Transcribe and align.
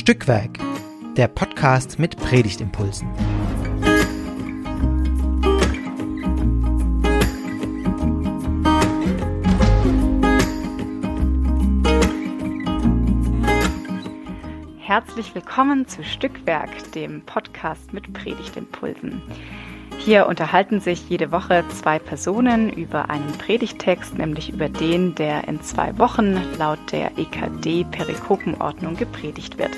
Stückwerk, 0.00 0.58
der 1.18 1.28
Podcast 1.28 1.98
mit 1.98 2.16
Predigtimpulsen. 2.16 3.06
Herzlich 14.78 15.34
willkommen 15.34 15.86
zu 15.86 16.02
Stückwerk, 16.02 16.70
dem 16.94 17.20
Podcast 17.26 17.92
mit 17.92 18.10
Predigtimpulsen. 18.14 19.20
Hier 20.02 20.26
unterhalten 20.26 20.80
sich 20.80 21.10
jede 21.10 21.30
Woche 21.30 21.62
zwei 21.68 21.98
Personen 21.98 22.72
über 22.72 23.10
einen 23.10 23.32
Predigtext, 23.36 24.16
nämlich 24.16 24.50
über 24.50 24.70
den, 24.70 25.14
der 25.14 25.46
in 25.46 25.60
zwei 25.60 25.98
Wochen 25.98 26.40
laut 26.58 26.78
der 26.90 27.18
EKD 27.18 27.84
Perikopenordnung 27.84 28.96
gepredigt 28.96 29.58
wird. 29.58 29.72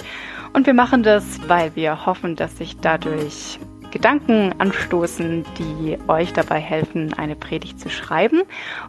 Und 0.52 0.66
wir 0.66 0.74
machen 0.74 1.02
das, 1.02 1.24
weil 1.48 1.74
wir 1.74 2.06
hoffen, 2.06 2.36
dass 2.36 2.56
sich 2.56 2.76
dadurch 2.78 3.58
Gedanken 3.92 4.54
anstoßen, 4.58 5.44
die 5.58 5.98
euch 6.08 6.32
dabei 6.32 6.58
helfen, 6.58 7.12
eine 7.12 7.36
Predigt 7.36 7.78
zu 7.78 7.90
schreiben 7.90 8.42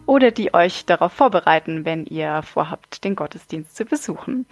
oder 0.06 0.30
die 0.30 0.54
euch 0.54 0.86
darauf 0.86 1.12
vorbereiten, 1.12 1.84
wenn 1.84 2.06
ihr 2.06 2.42
vorhabt, 2.42 3.04
den 3.04 3.14
Gottesdienst 3.14 3.76
zu 3.76 3.84
besuchen. 3.84 4.46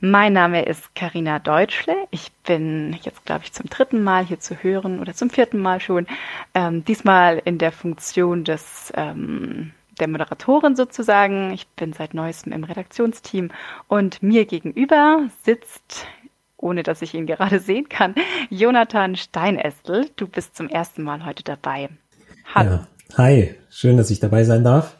Mein 0.00 0.32
Name 0.32 0.64
ist 0.64 0.94
Karina 0.94 1.38
Deutschle. 1.38 1.94
Ich 2.10 2.32
bin 2.46 2.98
jetzt, 3.02 3.26
glaube 3.26 3.44
ich, 3.44 3.52
zum 3.52 3.66
dritten 3.68 4.02
Mal 4.02 4.24
hier 4.24 4.40
zu 4.40 4.54
hören 4.56 5.00
oder 5.00 5.14
zum 5.14 5.28
vierten 5.28 5.60
Mal 5.60 5.80
schon. 5.80 6.06
Ähm, 6.54 6.84
diesmal 6.84 7.40
in 7.44 7.58
der 7.58 7.70
Funktion 7.70 8.42
des 8.44 8.92
ähm, 8.96 9.72
der 10.00 10.08
Moderatorin 10.08 10.76
sozusagen. 10.76 11.52
Ich 11.52 11.68
bin 11.68 11.92
seit 11.92 12.14
neuestem 12.14 12.52
im 12.52 12.64
Redaktionsteam 12.64 13.50
und 13.86 14.22
mir 14.22 14.46
gegenüber 14.46 15.28
sitzt 15.44 16.06
ohne 16.62 16.82
dass 16.82 17.02
ich 17.02 17.14
ihn 17.14 17.26
gerade 17.26 17.60
sehen 17.60 17.88
kann. 17.88 18.14
Jonathan 18.48 19.16
Steinestel, 19.16 20.10
du 20.16 20.26
bist 20.26 20.56
zum 20.56 20.68
ersten 20.68 21.02
Mal 21.02 21.24
heute 21.24 21.42
dabei. 21.42 21.88
Hallo. 22.54 22.70
Ja. 22.70 22.86
Hi, 23.16 23.54
schön, 23.70 23.96
dass 23.96 24.10
ich 24.10 24.20
dabei 24.20 24.44
sein 24.44 24.62
darf 24.62 24.96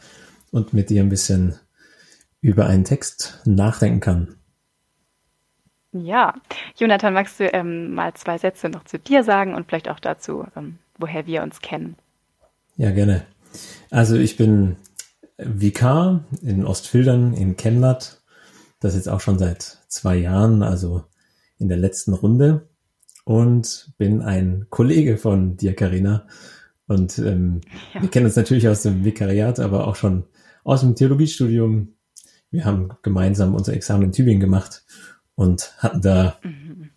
und 0.50 0.72
mit 0.72 0.90
dir 0.90 1.02
ein 1.02 1.08
bisschen 1.08 1.54
über 2.40 2.66
einen 2.66 2.84
Text 2.84 3.40
nachdenken 3.44 4.00
kann. 4.00 4.36
Ja, 5.92 6.34
Jonathan, 6.76 7.14
magst 7.14 7.40
du 7.40 7.52
ähm, 7.52 7.94
mal 7.94 8.14
zwei 8.14 8.38
Sätze 8.38 8.68
noch 8.68 8.84
zu 8.84 8.98
dir 8.98 9.24
sagen 9.24 9.54
und 9.54 9.66
vielleicht 9.66 9.88
auch 9.88 9.98
dazu, 9.98 10.46
ähm, 10.56 10.78
woher 10.98 11.26
wir 11.26 11.42
uns 11.42 11.60
kennen? 11.60 11.96
Ja, 12.76 12.92
gerne. 12.92 13.26
Also 13.90 14.16
ich 14.16 14.36
bin 14.36 14.76
Vikar 15.36 16.24
in 16.42 16.64
Ostfildern 16.64 17.34
in 17.34 17.56
Chemnat. 17.56 18.20
Das 18.78 18.94
jetzt 18.94 19.08
auch 19.08 19.20
schon 19.20 19.38
seit 19.38 19.78
zwei 19.88 20.16
Jahren, 20.16 20.62
also 20.62 21.04
in 21.60 21.68
der 21.68 21.78
letzten 21.78 22.12
Runde 22.12 22.68
und 23.24 23.92
bin 23.98 24.22
ein 24.22 24.66
Kollege 24.70 25.16
von 25.16 25.56
dir, 25.56 25.74
Carina. 25.74 26.26
Und 26.88 27.18
ähm, 27.18 27.60
ja. 27.94 28.02
wir 28.02 28.08
kennen 28.08 28.26
uns 28.26 28.34
natürlich 28.36 28.66
aus 28.66 28.82
dem 28.82 29.04
Vikariat, 29.04 29.60
aber 29.60 29.86
auch 29.86 29.94
schon 29.94 30.24
aus 30.64 30.80
dem 30.80 30.96
Theologiestudium. 30.96 31.94
Wir 32.50 32.64
haben 32.64 32.90
gemeinsam 33.02 33.54
unser 33.54 33.74
Examen 33.74 34.04
in 34.04 34.12
Tübingen 34.12 34.40
gemacht 34.40 34.84
und 35.36 35.72
hatten 35.78 36.00
da 36.02 36.38
mhm. 36.42 36.90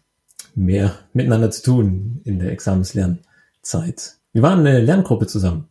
mehr 0.55 0.97
miteinander 1.13 1.51
zu 1.51 1.61
tun 1.61 2.21
in 2.23 2.39
der 2.39 2.51
Examenslernzeit. 2.51 4.17
Wir 4.31 4.41
waren 4.41 4.61
eine 4.61 4.81
Lerngruppe 4.81 5.27
zusammen. 5.27 5.69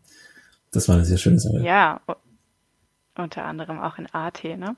Das 0.70 0.89
war 0.89 0.95
eine 0.95 1.05
sehr 1.05 1.19
schöne 1.19 1.41
Sache. 1.41 1.61
Ja, 1.65 2.01
unter 3.17 3.45
anderem 3.45 3.79
auch 3.79 3.99
in 3.99 4.07
AT, 4.13 4.45
ne? 4.45 4.77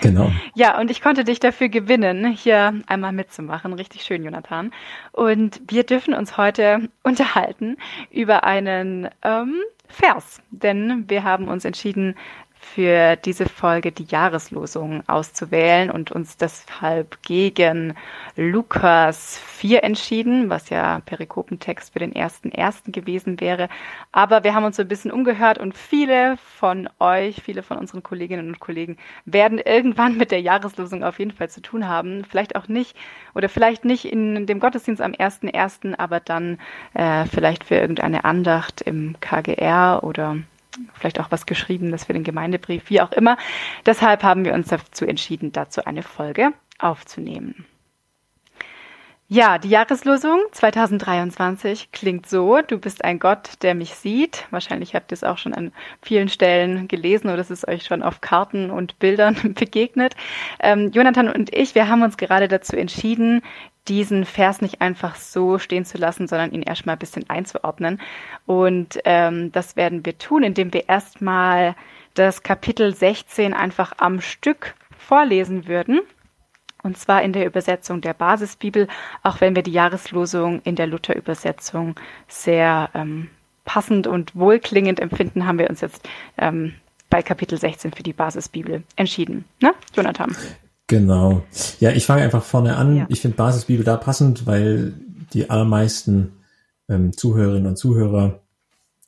Genau. 0.00 0.30
ja, 0.54 0.78
und 0.78 0.90
ich 0.90 1.00
konnte 1.00 1.24
dich 1.24 1.40
dafür 1.40 1.68
gewinnen, 1.68 2.32
hier 2.32 2.74
einmal 2.86 3.12
mitzumachen. 3.12 3.72
Richtig 3.72 4.02
schön, 4.02 4.24
Jonathan. 4.24 4.72
Und 5.12 5.60
wir 5.68 5.84
dürfen 5.84 6.14
uns 6.14 6.36
heute 6.36 6.88
unterhalten 7.02 7.76
über 8.10 8.44
einen 8.44 9.08
ähm, 9.22 9.54
Vers, 9.88 10.40
denn 10.50 11.08
wir 11.08 11.24
haben 11.24 11.48
uns 11.48 11.64
entschieden, 11.64 12.14
für 12.60 13.16
diese 13.16 13.46
Folge 13.48 13.90
die 13.90 14.04
Jahreslosung 14.04 15.02
auszuwählen 15.08 15.90
und 15.90 16.12
uns 16.12 16.36
deshalb 16.36 17.20
gegen 17.22 17.94
Lukas 18.36 19.38
4 19.38 19.82
entschieden, 19.82 20.50
was 20.50 20.68
ja 20.68 21.00
Perikopentext 21.00 21.92
für 21.92 21.98
den 21.98 22.14
ersten 22.14 22.52
ersten 22.52 22.92
gewesen 22.92 23.40
wäre. 23.40 23.68
Aber 24.12 24.44
wir 24.44 24.54
haben 24.54 24.64
uns 24.64 24.76
so 24.76 24.82
ein 24.82 24.88
bisschen 24.88 25.10
umgehört 25.10 25.58
und 25.58 25.76
viele 25.76 26.36
von 26.36 26.88
euch, 27.00 27.42
viele 27.42 27.62
von 27.62 27.78
unseren 27.78 28.02
Kolleginnen 28.02 28.48
und 28.48 28.60
Kollegen 28.60 28.98
werden 29.24 29.58
irgendwann 29.58 30.16
mit 30.16 30.30
der 30.30 30.40
Jahreslosung 30.40 31.02
auf 31.02 31.18
jeden 31.18 31.32
Fall 31.32 31.48
zu 31.48 31.62
tun 31.62 31.88
haben. 31.88 32.24
Vielleicht 32.24 32.56
auch 32.56 32.68
nicht 32.68 32.96
oder 33.34 33.48
vielleicht 33.48 33.84
nicht 33.84 34.04
in 34.04 34.46
dem 34.46 34.60
Gottesdienst 34.60 35.02
am 35.02 35.14
ersten 35.14 35.48
ersten, 35.48 35.94
aber 35.94 36.20
dann 36.20 36.58
äh, 36.94 37.24
vielleicht 37.24 37.64
für 37.64 37.76
irgendeine 37.76 38.24
Andacht 38.24 38.82
im 38.82 39.16
KGR 39.20 40.04
oder 40.04 40.36
vielleicht 40.94 41.20
auch 41.20 41.30
was 41.30 41.46
Geschriebenes 41.46 42.04
für 42.04 42.12
den 42.12 42.24
Gemeindebrief, 42.24 42.88
wie 42.88 43.00
auch 43.00 43.12
immer. 43.12 43.36
Deshalb 43.86 44.22
haben 44.22 44.44
wir 44.44 44.54
uns 44.54 44.68
dazu 44.68 45.06
entschieden, 45.06 45.52
dazu 45.52 45.84
eine 45.84 46.02
Folge 46.02 46.52
aufzunehmen. 46.78 47.66
Ja, 49.32 49.58
die 49.58 49.68
Jahreslosung 49.68 50.40
2023 50.50 51.92
klingt 51.92 52.28
so, 52.28 52.62
du 52.62 52.78
bist 52.78 53.04
ein 53.04 53.20
Gott, 53.20 53.62
der 53.62 53.76
mich 53.76 53.94
sieht. 53.94 54.44
Wahrscheinlich 54.50 54.96
habt 54.96 55.12
ihr 55.12 55.14
es 55.14 55.22
auch 55.22 55.38
schon 55.38 55.54
an 55.54 55.70
vielen 56.02 56.28
Stellen 56.28 56.88
gelesen 56.88 57.30
oder 57.30 57.38
es 57.38 57.48
ist 57.48 57.68
euch 57.68 57.84
schon 57.84 58.02
auf 58.02 58.20
Karten 58.20 58.72
und 58.72 58.98
Bildern 58.98 59.36
begegnet. 59.54 60.16
Ähm, 60.58 60.90
Jonathan 60.90 61.28
und 61.28 61.54
ich, 61.54 61.76
wir 61.76 61.86
haben 61.86 62.02
uns 62.02 62.16
gerade 62.16 62.48
dazu 62.48 62.76
entschieden, 62.76 63.42
diesen 63.88 64.24
Vers 64.24 64.60
nicht 64.60 64.80
einfach 64.80 65.16
so 65.16 65.58
stehen 65.58 65.84
zu 65.84 65.98
lassen, 65.98 66.28
sondern 66.28 66.52
ihn 66.52 66.62
erstmal 66.62 66.96
ein 66.96 67.00
bisschen 67.00 67.28
einzuordnen. 67.28 68.00
Und 68.46 69.00
ähm, 69.04 69.52
das 69.52 69.76
werden 69.76 70.04
wir 70.04 70.18
tun, 70.18 70.42
indem 70.42 70.72
wir 70.72 70.88
erstmal 70.88 71.74
das 72.14 72.42
Kapitel 72.42 72.94
16 72.94 73.54
einfach 73.54 73.92
am 73.98 74.20
Stück 74.20 74.74
vorlesen 74.96 75.66
würden. 75.66 76.00
Und 76.82 76.96
zwar 76.96 77.22
in 77.22 77.32
der 77.32 77.46
Übersetzung 77.46 78.00
der 78.00 78.14
Basisbibel, 78.14 78.88
auch 79.22 79.40
wenn 79.40 79.54
wir 79.54 79.62
die 79.62 79.72
Jahreslosung 79.72 80.62
in 80.62 80.76
der 80.76 80.86
Luther-Übersetzung 80.86 81.94
sehr 82.26 82.90
ähm, 82.94 83.28
passend 83.64 84.06
und 84.06 84.34
wohlklingend 84.34 84.98
empfinden, 84.98 85.46
haben 85.46 85.58
wir 85.58 85.68
uns 85.68 85.82
jetzt 85.82 86.08
ähm, 86.38 86.74
bei 87.10 87.22
Kapitel 87.22 87.58
16 87.58 87.92
für 87.92 88.02
die 88.02 88.12
Basisbibel 88.12 88.82
entschieden. 88.96 89.44
Ne, 89.60 89.74
Jonathan? 89.94 90.34
Genau. 90.90 91.44
Ja, 91.78 91.92
ich 91.92 92.04
fange 92.04 92.22
einfach 92.22 92.42
vorne 92.42 92.74
an. 92.76 92.96
Ja. 92.96 93.06
Ich 93.08 93.20
finde 93.20 93.36
Basisbibel 93.36 93.84
da 93.84 93.96
passend, 93.96 94.44
weil 94.46 94.92
die 95.32 95.48
allermeisten 95.48 96.32
ähm, 96.88 97.16
Zuhörerinnen 97.16 97.68
und 97.68 97.76
Zuhörer 97.76 98.40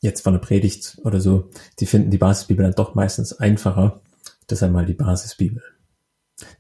jetzt 0.01 0.23
von 0.23 0.33
der 0.33 0.41
Predigt 0.41 1.01
oder 1.03 1.21
so, 1.21 1.51
die 1.81 1.87
finden 1.87 2.13
die 2.13 2.19
Basisbibel 2.19 2.65
dann 2.65 2.75
doch 2.75 2.95
meistens 2.95 3.33
einfacher. 3.33 4.01
Deshalb 4.49 4.73
mal 4.73 4.87
die 4.87 4.95
Basisbibel. 4.95 5.61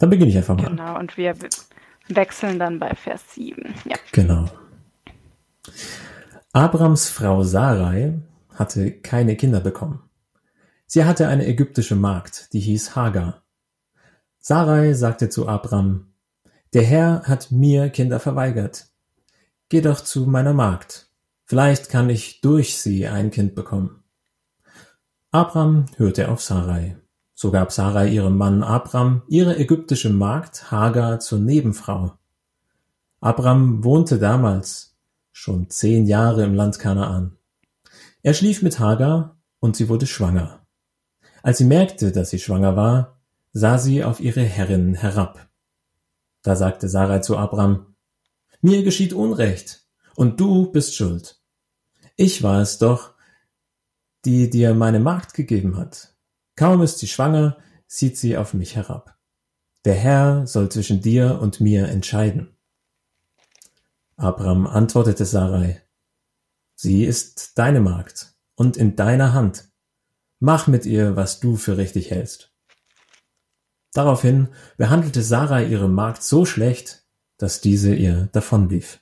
Dann 0.00 0.10
beginne 0.10 0.30
ich 0.30 0.36
einfach 0.36 0.56
mal. 0.56 0.68
Genau, 0.68 0.98
und 0.98 1.16
wir 1.16 1.34
wechseln 2.08 2.58
dann 2.58 2.80
bei 2.80 2.92
Vers 2.96 3.22
7. 3.34 3.62
Ja. 3.84 3.96
Genau. 4.10 4.46
Abrams 6.52 7.08
Frau 7.08 7.44
Sarai 7.44 8.14
hatte 8.54 8.90
keine 8.90 9.36
Kinder 9.36 9.60
bekommen. 9.60 10.02
Sie 10.86 11.04
hatte 11.04 11.28
eine 11.28 11.46
ägyptische 11.46 11.94
Magd, 11.94 12.52
die 12.52 12.60
hieß 12.60 12.96
Hagar. 12.96 13.41
Sarai 14.44 14.92
sagte 14.94 15.28
zu 15.28 15.46
Abram, 15.46 16.08
Der 16.72 16.82
Herr 16.82 17.22
hat 17.26 17.52
mir 17.52 17.90
Kinder 17.90 18.18
verweigert. 18.18 18.88
Geh 19.68 19.80
doch 19.80 20.00
zu 20.00 20.26
meiner 20.26 20.52
Magd. 20.52 21.06
Vielleicht 21.44 21.90
kann 21.90 22.10
ich 22.10 22.40
durch 22.40 22.76
sie 22.76 23.06
ein 23.06 23.30
Kind 23.30 23.54
bekommen. 23.54 24.02
Abram 25.30 25.86
hörte 25.96 26.28
auf 26.28 26.42
Sarai. 26.42 26.96
So 27.34 27.52
gab 27.52 27.70
Sarai 27.70 28.08
ihrem 28.08 28.36
Mann 28.36 28.64
Abram 28.64 29.22
ihre 29.28 29.56
ägyptische 29.58 30.10
Magd 30.10 30.72
Hagar 30.72 31.20
zur 31.20 31.38
Nebenfrau. 31.38 32.18
Abram 33.20 33.84
wohnte 33.84 34.18
damals 34.18 34.96
schon 35.30 35.70
zehn 35.70 36.04
Jahre 36.04 36.42
im 36.42 36.54
Land 36.54 36.80
Kanaan. 36.80 37.36
Er 38.22 38.34
schlief 38.34 38.60
mit 38.60 38.80
Hagar 38.80 39.36
und 39.60 39.76
sie 39.76 39.88
wurde 39.88 40.08
schwanger. 40.08 40.66
Als 41.44 41.58
sie 41.58 41.64
merkte, 41.64 42.10
dass 42.10 42.30
sie 42.30 42.40
schwanger 42.40 42.74
war, 42.74 43.21
sah 43.52 43.78
sie 43.78 44.04
auf 44.04 44.20
ihre 44.20 44.42
Herrin 44.42 44.94
herab. 44.94 45.48
Da 46.42 46.56
sagte 46.56 46.88
Sarai 46.88 47.20
zu 47.20 47.36
Abram, 47.36 47.94
Mir 48.60 48.82
geschieht 48.82 49.12
Unrecht, 49.12 49.86
und 50.14 50.40
du 50.40 50.70
bist 50.70 50.94
schuld. 50.94 51.40
Ich 52.16 52.42
war 52.42 52.60
es 52.60 52.78
doch, 52.78 53.14
die 54.24 54.50
dir 54.50 54.74
meine 54.74 55.00
Magd 55.00 55.34
gegeben 55.34 55.76
hat. 55.76 56.14
Kaum 56.56 56.82
ist 56.82 56.98
sie 56.98 57.08
schwanger, 57.08 57.58
sieht 57.86 58.16
sie 58.16 58.36
auf 58.36 58.54
mich 58.54 58.76
herab. 58.76 59.18
Der 59.84 59.94
Herr 59.94 60.46
soll 60.46 60.68
zwischen 60.70 61.00
dir 61.00 61.40
und 61.40 61.60
mir 61.60 61.88
entscheiden. 61.88 62.56
Abram 64.16 64.66
antwortete 64.66 65.24
Sarai, 65.24 65.82
Sie 66.76 67.04
ist 67.04 67.58
deine 67.58 67.80
Magd 67.80 68.34
und 68.54 68.76
in 68.76 68.96
deiner 68.96 69.32
Hand. 69.32 69.70
Mach 70.38 70.66
mit 70.66 70.86
ihr, 70.86 71.16
was 71.16 71.40
du 71.40 71.56
für 71.56 71.76
richtig 71.76 72.10
hältst. 72.10 72.51
Daraufhin 73.92 74.48
behandelte 74.78 75.22
Sarai 75.22 75.66
ihre 75.66 75.88
Magd 75.88 76.22
so 76.22 76.46
schlecht, 76.46 77.02
dass 77.36 77.60
diese 77.60 77.94
ihr 77.94 78.28
davonlief. 78.32 79.00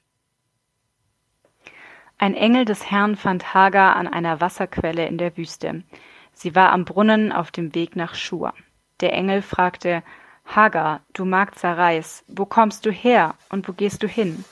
Ein 2.19 2.35
Engel 2.35 2.65
des 2.65 2.91
Herrn 2.91 3.17
fand 3.17 3.55
Hagar 3.55 3.97
an 3.97 4.09
einer 4.09 4.41
Wasserquelle 4.41 5.07
in 5.07 5.17
der 5.17 5.37
Wüste. 5.37 5.85
Sie 6.33 6.55
war 6.55 6.73
am 6.73 6.85
Brunnen 6.85 7.33
auf 7.33 7.51
dem 7.51 7.75
Weg 7.75 7.97
nach 7.97 8.15
Schur. 8.15 8.53
Der 9.01 9.13
Engel 9.13 9.43
fragte, 9.43 10.03
Hagar, 10.45 11.01
du 11.13 11.25
Magd 11.25 11.59
Sarais, 11.59 12.25
wo 12.27 12.45
kommst 12.45 12.85
du 12.85 12.91
her 12.91 13.35
und 13.49 13.69
wo 13.69 13.73
gehst 13.73 14.03
du 14.03 14.09
hin? 14.09 14.45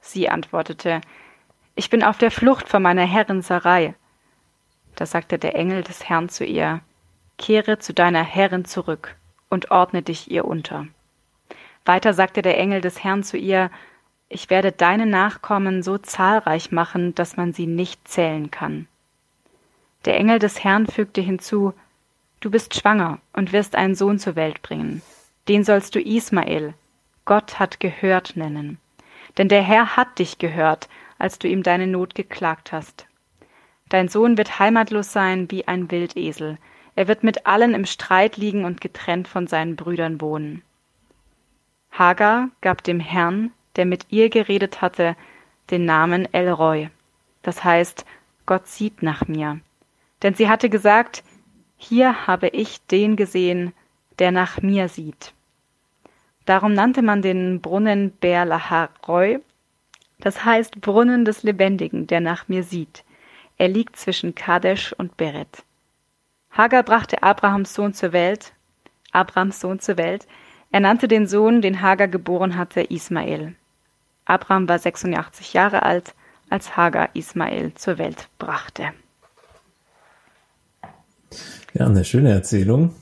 Sie 0.00 0.28
antwortete, 0.28 1.00
Ich 1.76 1.88
bin 1.88 2.02
auf 2.02 2.18
der 2.18 2.32
Flucht 2.32 2.68
vor 2.68 2.80
meiner 2.80 3.06
Herrin 3.06 3.42
Sarai. 3.42 3.94
Da 4.96 5.06
sagte 5.06 5.38
der 5.38 5.54
Engel 5.54 5.84
des 5.84 6.08
Herrn 6.08 6.28
zu 6.28 6.44
ihr, 6.44 6.80
Kehre 7.38 7.78
zu 7.78 7.94
deiner 7.94 8.24
Herrin 8.24 8.64
zurück 8.64 9.16
und 9.48 9.70
ordne 9.70 10.02
dich 10.02 10.30
ihr 10.30 10.44
unter. 10.44 10.86
Weiter 11.84 12.12
sagte 12.12 12.42
der 12.42 12.58
Engel 12.58 12.80
des 12.80 13.02
Herrn 13.02 13.22
zu 13.22 13.36
ihr, 13.36 13.70
Ich 14.28 14.50
werde 14.50 14.72
deine 14.72 15.06
Nachkommen 15.06 15.82
so 15.82 15.98
zahlreich 15.98 16.70
machen, 16.70 17.14
dass 17.14 17.36
man 17.36 17.52
sie 17.52 17.66
nicht 17.66 18.06
zählen 18.06 18.50
kann. 18.50 18.86
Der 20.04 20.16
Engel 20.16 20.38
des 20.38 20.62
Herrn 20.62 20.86
fügte 20.86 21.20
hinzu, 21.20 21.72
Du 22.40 22.50
bist 22.50 22.74
schwanger 22.74 23.18
und 23.32 23.52
wirst 23.52 23.74
einen 23.74 23.94
Sohn 23.94 24.18
zur 24.18 24.36
Welt 24.36 24.62
bringen. 24.62 25.02
Den 25.48 25.64
sollst 25.64 25.94
du 25.94 26.00
Ismael, 26.00 26.74
Gott 27.24 27.58
hat 27.58 27.80
gehört 27.80 28.36
nennen. 28.36 28.78
Denn 29.36 29.48
der 29.48 29.62
Herr 29.62 29.96
hat 29.96 30.18
dich 30.18 30.38
gehört, 30.38 30.88
als 31.18 31.38
du 31.38 31.48
ihm 31.48 31.62
deine 31.62 31.86
Not 31.86 32.14
geklagt 32.14 32.72
hast. 32.72 33.06
Dein 33.88 34.08
Sohn 34.08 34.38
wird 34.38 34.58
heimatlos 34.58 35.12
sein 35.12 35.50
wie 35.50 35.66
ein 35.66 35.90
Wildesel. 35.90 36.58
Er 36.98 37.06
wird 37.06 37.22
mit 37.22 37.46
allen 37.46 37.74
im 37.74 37.86
Streit 37.86 38.36
liegen 38.38 38.64
und 38.64 38.80
getrennt 38.80 39.28
von 39.28 39.46
seinen 39.46 39.76
Brüdern 39.76 40.20
wohnen. 40.20 40.62
Hagar 41.92 42.48
gab 42.60 42.82
dem 42.82 42.98
Herrn, 42.98 43.52
der 43.76 43.86
mit 43.86 44.06
ihr 44.08 44.30
geredet 44.30 44.82
hatte, 44.82 45.14
den 45.70 45.84
Namen 45.84 46.26
Elroy. 46.34 46.90
Das 47.42 47.62
heißt, 47.62 48.04
Gott 48.46 48.66
sieht 48.66 49.00
nach 49.04 49.28
mir. 49.28 49.60
Denn 50.24 50.34
sie 50.34 50.48
hatte 50.48 50.68
gesagt, 50.68 51.22
hier 51.76 52.26
habe 52.26 52.48
ich 52.48 52.84
den 52.86 53.14
gesehen, 53.14 53.72
der 54.18 54.32
nach 54.32 54.60
mir 54.60 54.88
sieht. 54.88 55.34
Darum 56.46 56.72
nannte 56.72 57.02
man 57.02 57.22
den 57.22 57.60
Brunnen 57.60 58.10
Ber 58.10 58.44
Laharoy, 58.44 59.38
das 60.18 60.44
heißt 60.44 60.80
Brunnen 60.80 61.24
des 61.24 61.44
Lebendigen, 61.44 62.08
der 62.08 62.20
nach 62.20 62.48
mir 62.48 62.64
sieht. 62.64 63.04
Er 63.56 63.68
liegt 63.68 63.94
zwischen 63.94 64.34
Kadesh 64.34 64.92
und 64.94 65.16
Beret. 65.16 65.62
Hagar 66.50 66.82
brachte 66.82 67.22
Abrahams 67.22 67.74
Sohn 67.74 67.94
zur 67.94 68.12
Welt, 68.12 68.52
Abrams 69.12 69.60
Sohn 69.60 69.80
zur 69.80 69.96
Welt. 69.96 70.26
Er 70.70 70.80
nannte 70.80 71.08
den 71.08 71.26
Sohn, 71.26 71.62
den 71.62 71.80
Hagar 71.80 72.08
geboren 72.08 72.56
hatte, 72.56 72.82
Ismael. 72.82 73.54
Abraham 74.24 74.68
war 74.68 74.78
86 74.78 75.54
Jahre 75.54 75.82
alt, 75.82 76.14
als 76.50 76.76
Hagar 76.76 77.10
Ismael 77.14 77.72
zur 77.74 77.98
Welt 77.98 78.28
brachte. 78.38 78.92
Ja, 81.74 81.86
eine 81.86 82.04
schöne 82.04 82.32
Erzählung. 82.32 82.94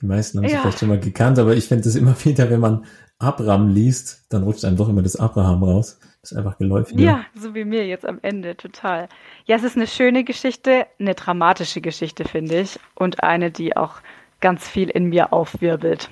Die 0.00 0.06
meisten 0.06 0.38
haben 0.38 0.44
ja. 0.44 0.50
sie 0.50 0.56
vielleicht 0.58 0.78
schon 0.80 0.88
mal 0.88 1.00
gekannt, 1.00 1.38
aber 1.38 1.56
ich 1.56 1.66
finde 1.66 1.88
es 1.88 1.96
immer 1.96 2.16
wieder, 2.24 2.50
wenn 2.50 2.60
man 2.60 2.84
Abraham 3.18 3.68
liest, 3.68 4.24
dann 4.28 4.42
rutscht 4.42 4.64
einem 4.64 4.76
doch 4.76 4.88
immer 4.88 5.02
das 5.02 5.16
Abraham 5.16 5.62
raus. 5.62 5.98
Ist 6.32 6.36
einfach 6.36 6.58
geläufig. 6.58 6.98
Ja, 6.98 7.24
so 7.34 7.54
wie 7.54 7.64
mir 7.64 7.86
jetzt 7.86 8.04
am 8.04 8.18
Ende, 8.20 8.56
total. 8.56 9.08
Ja, 9.44 9.54
es 9.54 9.62
ist 9.62 9.76
eine 9.76 9.86
schöne 9.86 10.24
Geschichte, 10.24 10.88
eine 10.98 11.14
dramatische 11.14 11.80
Geschichte, 11.80 12.24
finde 12.24 12.60
ich. 12.60 12.80
Und 12.96 13.22
eine, 13.22 13.52
die 13.52 13.76
auch 13.76 14.00
ganz 14.40 14.68
viel 14.68 14.90
in 14.90 15.04
mir 15.04 15.32
aufwirbelt. 15.32 16.10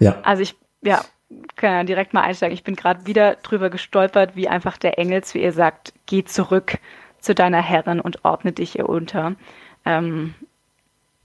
Ja. 0.00 0.20
Also 0.22 0.42
ich, 0.42 0.54
ja, 0.82 1.02
kann 1.56 1.72
ja 1.72 1.84
direkt 1.84 2.12
mal 2.12 2.24
einsteigen. 2.24 2.52
Ich 2.52 2.62
bin 2.62 2.76
gerade 2.76 3.06
wieder 3.06 3.36
drüber 3.36 3.70
gestolpert, 3.70 4.36
wie 4.36 4.48
einfach 4.48 4.76
der 4.76 4.98
Engel 4.98 5.24
zu 5.24 5.38
ihr 5.38 5.52
sagt, 5.52 5.94
geh 6.04 6.24
zurück 6.24 6.78
zu 7.20 7.34
deiner 7.34 7.62
Herrin 7.62 8.00
und 8.00 8.22
ordne 8.26 8.52
dich 8.52 8.78
ihr 8.78 8.86
unter. 8.86 9.34
Ähm, 9.86 10.34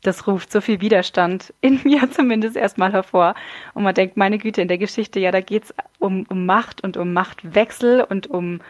das 0.02 0.28
ruft 0.28 0.52
so 0.52 0.62
viel 0.62 0.82
Widerstand 0.82 1.54
in 1.62 1.80
mir 1.84 2.10
zumindest 2.12 2.56
erstmal 2.56 2.92
hervor. 2.92 3.36
Und 3.74 3.84
man 3.84 3.96
denkt, 3.96 4.18
meine 4.18 4.38
Güte, 4.38 4.62
in 4.62 4.68
der 4.68 4.78
Geschichte, 4.78 5.20
ja, 5.20 5.32
da 5.32 5.42
geht's 5.42 5.74
um, 6.00 6.26
um 6.30 6.46
Macht 6.46 6.82
und 6.84 6.98
um 6.98 7.14
Machtwechsel 7.14 8.02
und 8.02 8.28
um 8.28 8.62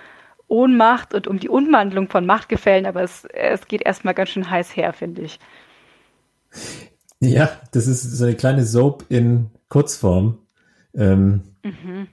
Ohnmacht 0.47 1.13
und 1.13 1.27
um 1.27 1.39
die 1.39 1.49
Umwandlung 1.49 2.09
von 2.09 2.25
Machtgefällen, 2.25 2.87
aber 2.87 3.03
es, 3.03 3.23
es 3.25 3.67
geht 3.67 3.83
erstmal 3.83 4.15
ganz 4.15 4.29
schön 4.29 4.49
heiß 4.49 4.75
her, 4.75 4.93
finde 4.93 5.21
ich. 5.21 5.39
Ja, 7.19 7.51
das 7.71 7.87
ist 7.87 8.01
so 8.01 8.25
eine 8.25 8.35
kleine 8.35 8.65
Soap 8.65 9.05
in 9.09 9.51
Kurzform. 9.67 10.39
Ähm, 10.95 11.41
mhm. 11.63 12.07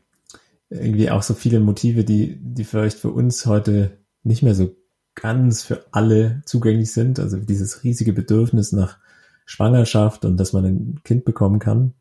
Irgendwie 0.68 1.10
auch 1.10 1.22
so 1.22 1.32
viele 1.32 1.60
Motive, 1.60 2.04
die, 2.04 2.36
die 2.38 2.64
vielleicht 2.64 2.98
für 2.98 3.10
uns 3.10 3.46
heute 3.46 3.98
nicht 4.22 4.42
mehr 4.42 4.54
so 4.54 4.76
ganz 5.14 5.62
für 5.62 5.86
alle 5.92 6.42
zugänglich 6.44 6.92
sind. 6.92 7.18
Also 7.18 7.38
dieses 7.38 7.84
riesige 7.84 8.12
Bedürfnis 8.12 8.72
nach 8.72 8.98
Schwangerschaft 9.46 10.24
und 10.24 10.36
dass 10.36 10.52
man 10.52 10.64
ein 10.64 11.00
Kind 11.04 11.24
bekommen 11.24 11.58
kann. 11.58 11.94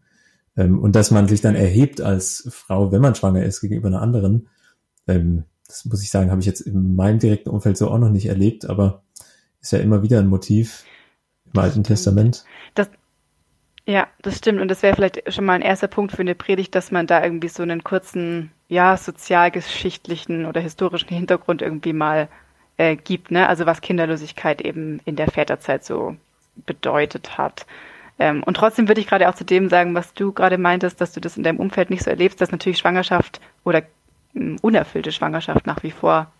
Ähm, 0.57 0.79
und 0.79 0.95
dass 0.95 1.11
man 1.11 1.27
sich 1.27 1.41
dann 1.41 1.55
erhebt 1.55 2.01
als 2.01 2.47
Frau, 2.51 2.91
wenn 2.91 3.01
man 3.01 3.15
schwanger 3.15 3.43
ist, 3.43 3.61
gegenüber 3.61 3.87
einer 3.87 4.01
anderen. 4.01 4.49
Ähm, 5.07 5.45
das 5.67 5.85
muss 5.85 6.03
ich 6.03 6.09
sagen, 6.09 6.31
habe 6.31 6.41
ich 6.41 6.47
jetzt 6.47 6.61
in 6.61 6.95
meinem 6.95 7.19
direkten 7.19 7.49
Umfeld 7.49 7.77
so 7.77 7.89
auch 7.89 7.97
noch 7.97 8.09
nicht 8.09 8.27
erlebt, 8.27 8.65
aber 8.65 9.03
ist 9.61 9.71
ja 9.71 9.79
immer 9.79 10.03
wieder 10.03 10.19
ein 10.19 10.27
Motiv 10.27 10.83
im 11.53 11.59
Alten 11.59 11.83
Testament. 11.83 12.45
Das, 12.73 12.89
ja, 13.85 14.07
das 14.21 14.37
stimmt. 14.37 14.61
Und 14.61 14.69
das 14.69 14.83
wäre 14.83 14.95
vielleicht 14.95 15.33
schon 15.33 15.45
mal 15.45 15.53
ein 15.53 15.61
erster 15.61 15.87
Punkt 15.87 16.11
für 16.11 16.21
eine 16.21 16.35
Predigt, 16.35 16.75
dass 16.75 16.91
man 16.91 17.07
da 17.07 17.23
irgendwie 17.23 17.47
so 17.47 17.63
einen 17.63 17.83
kurzen, 17.83 18.51
ja, 18.67 18.97
sozialgeschichtlichen 18.97 20.45
oder 20.45 20.61
historischen 20.61 21.09
Hintergrund 21.09 21.61
irgendwie 21.61 21.93
mal 21.93 22.29
äh, 22.77 22.95
gibt, 22.95 23.31
ne? 23.31 23.47
Also 23.47 23.65
was 23.65 23.81
Kinderlosigkeit 23.81 24.61
eben 24.61 24.99
in 25.05 25.15
der 25.15 25.31
Väterzeit 25.31 25.83
so 25.83 26.15
bedeutet 26.65 27.37
hat. 27.37 27.65
Ähm, 28.17 28.43
und 28.43 28.55
trotzdem 28.55 28.87
würde 28.87 29.01
ich 29.01 29.07
gerade 29.07 29.27
auch 29.29 29.35
zu 29.35 29.43
dem 29.43 29.69
sagen, 29.69 29.93
was 29.93 30.13
du 30.13 30.31
gerade 30.31 30.57
meintest, 30.57 31.01
dass 31.01 31.11
du 31.11 31.19
das 31.19 31.37
in 31.37 31.43
deinem 31.43 31.59
Umfeld 31.59 31.89
nicht 31.89 32.03
so 32.03 32.09
erlebst, 32.09 32.39
dass 32.39 32.51
natürlich 32.51 32.77
Schwangerschaft 32.77 33.41
oder 33.63 33.83
ähm, 34.35 34.57
unerfüllte 34.61 35.11
Schwangerschaft 35.11 35.67
nach 35.67 35.83
wie 35.83 35.91
vor 35.91 36.31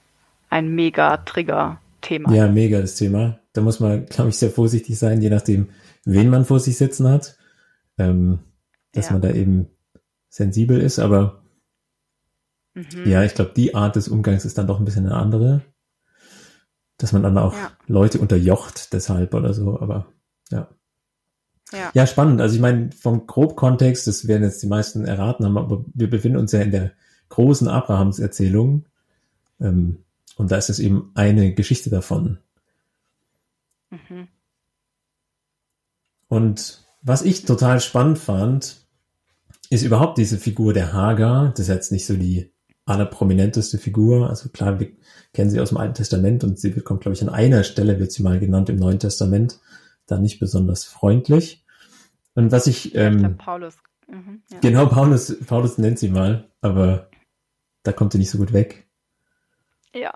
ein 0.50 0.74
mega 0.74 1.18
Trigger-Thema 1.18 2.34
Ja, 2.34 2.48
mega 2.48 2.80
das 2.80 2.96
Thema. 2.96 3.40
Da 3.54 3.62
muss 3.62 3.80
man, 3.80 4.06
glaube 4.06 4.30
ich, 4.30 4.38
sehr 4.38 4.52
vorsichtig 4.52 4.98
sein, 4.98 5.22
je 5.22 5.30
nachdem, 5.30 5.69
wen 6.06 6.30
man 6.30 6.45
vor 6.45 6.60
sich 6.60 6.78
sitzen 6.78 7.10
hat, 7.10 7.38
ähm, 7.98 8.40
dass 8.94 9.07
ja. 9.07 9.14
man 9.14 9.22
da 9.22 9.31
eben 9.31 9.68
sensibel 10.30 10.80
ist. 10.80 11.00
Aber 11.00 11.42
mhm. 12.74 13.06
ja, 13.06 13.24
ich 13.24 13.34
glaube, 13.34 13.52
die 13.56 13.76
Art 13.76 13.98
des 13.98 14.07
Umgangs 14.07 14.45
ist 14.45 14.57
dann 14.57 14.68
doch 14.68 14.80
ein 14.80 14.86
bisschen 14.86 15.07
eine 15.07 15.16
andere 15.16 15.62
dass 16.97 17.11
man 17.11 17.23
dann 17.23 17.37
auch 17.37 17.54
ja. 17.54 17.71
Leute 17.87 18.19
unterjocht 18.19 18.94
deshalb 18.94 19.33
oder 19.33 19.54
so, 19.54 19.80
aber 19.80 20.07
ja. 20.52 20.69
Ja. 21.71 21.92
ja, 21.94 22.07
spannend. 22.07 22.42
Also 22.42 22.56
ich 22.56 22.61
meine, 22.61 22.92
vom 22.92 23.25
Grobkontext, 23.25 24.06
das 24.06 24.28
werden 24.28 24.44
jetzt 24.44 24.61
die 24.61 24.68
meisten 24.68 25.06
erraten 25.06 25.45
haben, 25.45 25.57
aber 25.57 25.83
wir 25.94 26.09
befinden 26.09 26.37
uns 26.37 26.52
ja 26.52 26.61
in 26.61 26.71
der 26.71 26.92
großen 27.30 27.68
Abrahams-Erzählung. 27.68 28.85
Ähm, 29.59 30.04
und 30.37 30.52
da 30.52 30.57
ist 30.57 30.69
es 30.69 30.80
eben 30.80 31.11
eine 31.16 31.54
Geschichte 31.54 31.90
davon. 31.90 32.37
Mhm. 33.90 34.28
Und 36.28 36.83
was 37.02 37.21
ich 37.21 37.45
total 37.45 37.80
spannend 37.80 38.19
fand, 38.19 38.85
ist 39.69 39.83
überhaupt 39.83 40.18
diese 40.18 40.37
Figur 40.37 40.73
der 40.73 40.94
Hagar. 40.94 41.49
Das 41.49 41.61
ist 41.61 41.68
jetzt 41.68 41.92
nicht 41.92 42.06
so 42.06 42.16
die 42.16 42.52
allerprominenteste 42.85 43.77
Figur. 43.77 44.30
Also 44.30 44.49
klar, 44.49 44.80
wir 44.80 44.92
kennen 45.33 45.49
sie 45.49 45.59
aus 45.59 45.69
dem 45.69 45.77
Alten 45.77 45.95
Testament 45.95 46.44
und 46.44 46.59
sie 46.59 46.71
kommt, 46.71 47.01
glaube 47.01 47.15
ich, 47.15 47.21
an 47.21 47.30
einer 47.30 47.63
Stelle 47.63 47.99
wird 47.99 48.11
sie 48.11 48.23
mal 48.23 48.39
genannt 48.39 48.69
im 48.69 48.77
Neuen 48.77 48.99
Testament, 48.99 49.59
da 50.06 50.18
nicht 50.19 50.39
besonders 50.39 50.85
freundlich. 50.85 51.65
Und 52.35 52.51
was 52.51 52.68
ich, 52.68 52.95
ähm, 52.95 53.25
ich 53.25 53.37
Paulus. 53.37 53.75
Mhm, 54.07 54.42
ja. 54.51 54.59
Genau, 54.59 54.85
Paulus, 54.85 55.35
Paulus 55.45 55.77
nennt 55.77 55.97
sie 55.97 56.09
mal, 56.09 56.49
aber 56.61 57.09
da 57.83 57.92
kommt 57.92 58.11
sie 58.11 58.19
nicht 58.19 58.30
so 58.30 58.37
gut 58.37 58.54
weg. 58.54 58.87
Ja. 59.94 60.13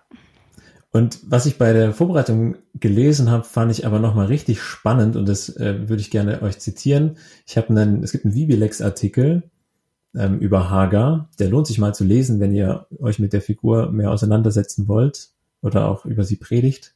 Und 0.91 1.19
was 1.23 1.45
ich 1.45 1.57
bei 1.57 1.71
der 1.71 1.93
Vorbereitung 1.93 2.55
gelesen 2.73 3.29
habe, 3.29 3.43
fand 3.43 3.71
ich 3.71 3.85
aber 3.85 3.99
nochmal 3.99 4.25
richtig 4.25 4.61
spannend 4.61 5.15
und 5.15 5.27
das 5.27 5.55
äh, 5.57 5.87
würde 5.87 6.01
ich 6.01 6.09
gerne 6.09 6.41
euch 6.41 6.59
zitieren. 6.59 7.17
Ich 7.45 7.57
habe 7.57 7.69
einen, 7.69 8.03
es 8.03 8.11
gibt 8.11 8.25
einen 8.25 8.33
Vibilex-Artikel, 8.33 9.43
ähm, 10.15 10.39
über 10.39 10.69
Hagar. 10.69 11.29
Der 11.39 11.49
lohnt 11.49 11.67
sich 11.67 11.77
mal 11.77 11.93
zu 11.93 12.03
lesen, 12.03 12.39
wenn 12.39 12.53
ihr 12.53 12.87
euch 12.99 13.19
mit 13.19 13.33
der 13.33 13.41
Figur 13.41 13.91
mehr 13.91 14.11
auseinandersetzen 14.11 14.87
wollt 14.87 15.29
oder 15.61 15.87
auch 15.87 16.05
über 16.05 16.23
sie 16.23 16.37
predigt. 16.37 16.95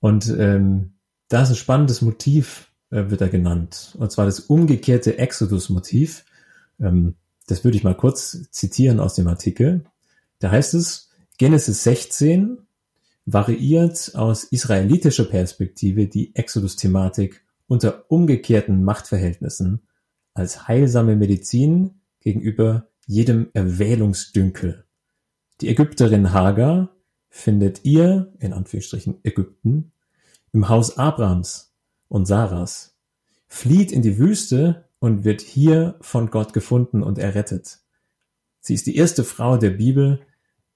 Und 0.00 0.28
ähm, 0.38 0.92
da 1.28 1.42
ist 1.42 1.50
ein 1.50 1.56
spannendes 1.56 2.02
Motiv, 2.02 2.70
äh, 2.90 3.10
wird 3.10 3.20
er 3.20 3.28
genannt. 3.28 3.96
Und 3.98 4.10
zwar 4.12 4.26
das 4.26 4.40
umgekehrte 4.40 5.18
Exodus-Motiv. 5.18 6.24
Ähm, 6.80 7.14
das 7.46 7.64
würde 7.64 7.76
ich 7.76 7.84
mal 7.84 7.96
kurz 7.96 8.50
zitieren 8.50 9.00
aus 9.00 9.14
dem 9.14 9.26
Artikel. 9.26 9.84
Da 10.38 10.50
heißt 10.50 10.74
es, 10.74 11.10
Genesis 11.38 11.84
16 11.84 12.58
variiert 13.26 14.12
aus 14.14 14.44
israelitischer 14.44 15.24
Perspektive 15.24 16.06
die 16.06 16.34
Exodus-Thematik 16.34 17.42
unter 17.66 18.10
umgekehrten 18.10 18.82
Machtverhältnissen 18.84 19.82
als 20.34 20.68
heilsame 20.68 21.16
Medizin 21.16 21.97
gegenüber 22.20 22.88
jedem 23.06 23.48
Erwählungsdünkel. 23.54 24.84
Die 25.60 25.68
Ägypterin 25.68 26.32
Hagar 26.32 26.94
findet 27.30 27.84
ihr, 27.84 28.32
in 28.38 28.52
Anführungsstrichen 28.52 29.18
Ägypten, 29.24 29.92
im 30.52 30.68
Haus 30.68 30.98
Abrams 30.98 31.72
und 32.08 32.26
Saras, 32.26 32.96
flieht 33.46 33.92
in 33.92 34.02
die 34.02 34.18
Wüste 34.18 34.88
und 34.98 35.24
wird 35.24 35.40
hier 35.40 35.96
von 36.00 36.30
Gott 36.30 36.52
gefunden 36.52 37.02
und 37.02 37.18
errettet. 37.18 37.78
Sie 38.60 38.74
ist 38.74 38.86
die 38.86 38.96
erste 38.96 39.24
Frau 39.24 39.56
der 39.56 39.70
Bibel, 39.70 40.20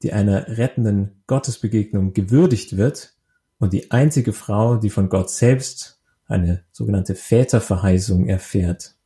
die 0.03 0.13
einer 0.13 0.49
rettenden 0.57 1.23
Gottesbegegnung 1.27 2.13
gewürdigt 2.13 2.77
wird 2.77 3.15
und 3.59 3.73
die 3.73 3.91
einzige 3.91 4.33
Frau, 4.33 4.77
die 4.77 4.91
von 4.91 5.09
Gott 5.09 5.31
selbst 5.31 6.01
eine 6.27 6.65
sogenannte 6.73 7.15
Väterverheißung 7.15 8.27
erfährt. 8.27 8.97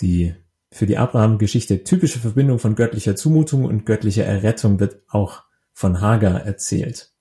Die 0.00 0.34
für 0.76 0.86
die 0.86 0.98
Abraham-Geschichte 0.98 1.84
typische 1.84 2.18
Verbindung 2.18 2.58
von 2.58 2.74
göttlicher 2.74 3.16
Zumutung 3.16 3.64
und 3.64 3.86
göttlicher 3.86 4.26
Errettung 4.26 4.78
wird 4.78 5.00
auch 5.08 5.44
von 5.72 6.02
Hagar 6.02 6.42
erzählt. 6.42 7.12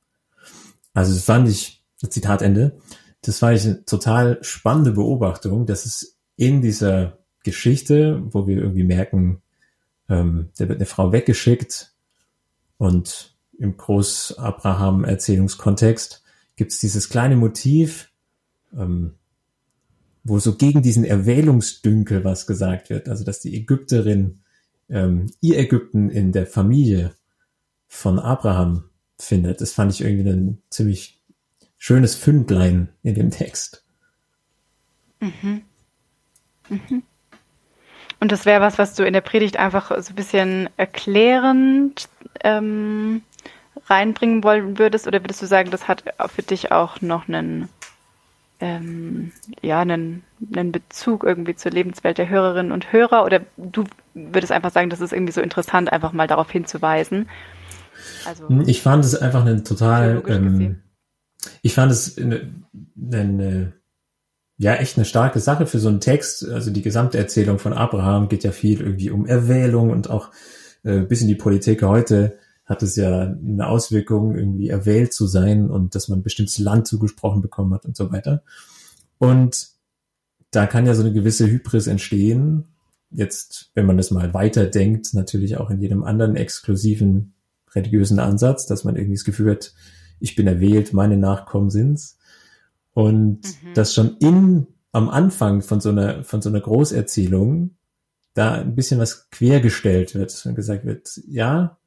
Also 0.93 1.13
das 1.13 1.24
fand 1.24 1.47
ich, 1.47 1.81
Zitat 2.09 2.41
Ende, 2.41 2.75
das 3.21 3.41
war 3.41 3.53
ich 3.53 3.63
eine 3.63 3.85
total 3.85 4.43
spannende 4.43 4.91
Beobachtung, 4.91 5.65
dass 5.65 5.85
es 5.85 6.17
in 6.35 6.62
dieser 6.62 7.19
Geschichte, 7.43 8.21
wo 8.25 8.45
wir 8.45 8.57
irgendwie 8.57 8.83
merken, 8.83 9.41
ähm, 10.09 10.50
da 10.57 10.67
wird 10.67 10.79
eine 10.79 10.85
Frau 10.85 11.13
weggeschickt 11.13 11.93
und 12.77 13.38
im 13.57 13.77
Groß-Abraham-Erzählungskontext 13.77 16.24
gibt 16.57 16.74
es 16.74 16.79
dieses 16.79 17.07
kleine 17.09 17.38
Motiv, 17.38 18.12
ähm, 18.77 19.13
wo 20.25 20.39
so 20.39 20.55
gegen 20.55 20.82
diesen 20.82 21.05
Erwählungsdünkel 21.05 22.25
was 22.25 22.48
gesagt 22.48 22.89
wird, 22.89 23.08
also 23.08 23.24
dass 23.24 23.39
die 23.39 23.55
Ägypterin 23.55 24.39
ähm, 24.89 25.32
ihr 25.39 25.58
Ägypten 25.60 26.10
in 26.10 26.32
der 26.32 26.48
Familie 26.48 27.13
von 27.88 28.20
Abraham 28.20 28.86
findet. 29.17 29.62
Das 29.62 29.72
fand 29.72 29.94
ich 29.94 30.01
irgendwie 30.01 30.29
ein 30.29 30.62
ziemlich 30.70 31.22
schönes 31.77 32.15
Fündlein 32.15 32.89
in 33.03 33.13
dem 33.13 33.29
Text. 33.29 33.86
Mhm. 35.20 35.62
Mhm. 36.70 37.03
Und 38.20 38.32
das 38.32 38.46
wäre 38.46 38.62
was, 38.62 38.79
was 38.79 38.96
du 38.96 39.05
in 39.05 39.13
der 39.13 39.22
Predigt 39.22 39.58
einfach 39.58 39.89
so 40.01 40.10
ein 40.10 40.15
bisschen 40.15 40.70
erklärend 40.77 42.10
ähm, 42.44 43.22
reinbringen 43.86 44.44
wollen 44.44 44.79
würdest, 44.79 45.05
oder 45.05 45.22
würdest 45.22 45.44
du 45.44 45.46
sagen, 45.46 45.70
das 45.70 45.88
hat 45.88 46.03
für 46.34 46.41
dich 46.41 46.72
auch 46.72 47.01
noch 47.01 47.27
einen 47.27 47.70
ähm, 48.59 49.31
ja, 49.62 49.79
einen, 49.81 50.24
einen 50.55 50.71
Bezug 50.71 51.24
irgendwie 51.24 51.55
zur 51.55 51.71
Lebenswelt 51.71 52.17
der 52.17 52.29
Hörerinnen 52.29 52.71
und 52.71 52.91
Hörer? 52.91 53.25
Oder 53.25 53.41
du 53.57 53.83
würdest 54.13 54.51
einfach 54.51 54.71
sagen, 54.71 54.89
das 54.89 55.01
ist 55.01 55.13
irgendwie 55.13 55.33
so 55.33 55.41
interessant, 55.41 55.91
einfach 55.91 56.13
mal 56.13 56.27
darauf 56.27 56.50
hinzuweisen? 56.50 57.29
Also, 58.25 58.47
ich 58.65 58.81
fand 58.81 59.03
es 59.05 59.15
einfach 59.15 59.41
eine 59.41 59.63
total, 59.63 60.24
ähm, 60.27 60.81
ich 61.62 61.74
fand 61.74 61.91
es 61.91 62.17
eine, 62.17 62.53
eine, 63.12 63.74
ja, 64.57 64.75
echt 64.75 64.97
eine 64.97 65.05
starke 65.05 65.39
Sache 65.39 65.65
für 65.65 65.79
so 65.79 65.89
einen 65.89 66.00
Text. 66.01 66.47
Also 66.47 66.71
die 66.71 66.81
gesamte 66.81 67.17
Erzählung 67.17 67.59
von 67.59 67.74
Abraham 67.74 68.29
geht 68.29 68.43
ja 68.43 68.51
viel 68.51 68.81
irgendwie 68.81 69.09
um 69.09 69.25
Erwählung 69.25 69.89
und 69.89 70.09
auch 70.09 70.31
äh, 70.83 71.00
bis 71.01 71.21
in 71.21 71.27
die 71.27 71.35
Politik 71.35 71.83
heute 71.83 72.38
hat 72.65 72.81
es 72.81 72.95
ja 72.95 73.22
eine 73.22 73.67
Auswirkung, 73.67 74.36
irgendwie 74.36 74.69
erwählt 74.69 75.13
zu 75.13 75.27
sein 75.27 75.69
und 75.69 75.93
dass 75.95 76.07
man 76.07 76.19
ein 76.19 76.24
bestimmtes 76.24 76.57
Land 76.57 76.88
zugesprochen 76.88 77.41
bekommen 77.41 77.74
hat 77.74 77.86
und 77.86 77.95
so 77.95 78.12
weiter. 78.12 78.43
Und 79.19 79.69
da 80.51 80.65
kann 80.65 80.86
ja 80.86 80.95
so 80.95 81.03
eine 81.03 81.13
gewisse 81.13 81.48
Hybris 81.48 81.88
entstehen. 81.88 82.65
Jetzt, 83.12 83.72
wenn 83.75 83.86
man 83.86 83.98
das 83.98 84.10
mal 84.12 84.34
weiterdenkt, 84.34 85.13
natürlich 85.13 85.57
auch 85.57 85.69
in 85.69 85.79
jedem 85.79 86.03
anderen 86.03 86.36
exklusiven 86.36 87.34
religiösen 87.74 88.19
Ansatz, 88.19 88.65
dass 88.65 88.84
man 88.84 88.95
irgendwie 88.95 89.15
das 89.15 89.25
Gefühl 89.25 89.51
hat, 89.51 89.74
ich 90.19 90.36
bin 90.36 90.48
erwählt, 90.48 90.93
meine 90.93 91.17
Nachkommen 91.17 91.69
sind's. 91.69 92.17
Und 92.93 93.41
mhm. 93.43 93.74
das 93.75 93.93
schon 93.93 94.17
in, 94.19 94.67
am 94.91 95.10
Anfang 95.10 95.62
von 95.62 95.81
so 95.81 95.89
einer, 95.89 96.24
von 96.24 96.41
so 96.41 96.50
einer 96.50 96.62
Großerzählung 96.62 97.75
da 98.34 98.53
ein 98.53 98.75
bisschen 98.75 99.00
was 99.00 99.29
quergestellt 99.29 100.15
wird 100.15 100.45
und 100.45 100.55
gesagt 100.55 100.86
wird, 100.86 101.22
ja, 101.27 101.77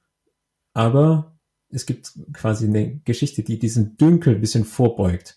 aber 0.79 1.37
es 1.71 1.87
gibt 1.87 2.13
quasi 2.33 2.67
eine 2.67 3.01
Geschichte, 3.05 3.43
die 3.43 3.59
diesen 3.59 3.97
Dünkel 3.97 4.37
ein 4.37 4.41
bisschen 4.41 4.65
vorbeugt. 4.65 5.37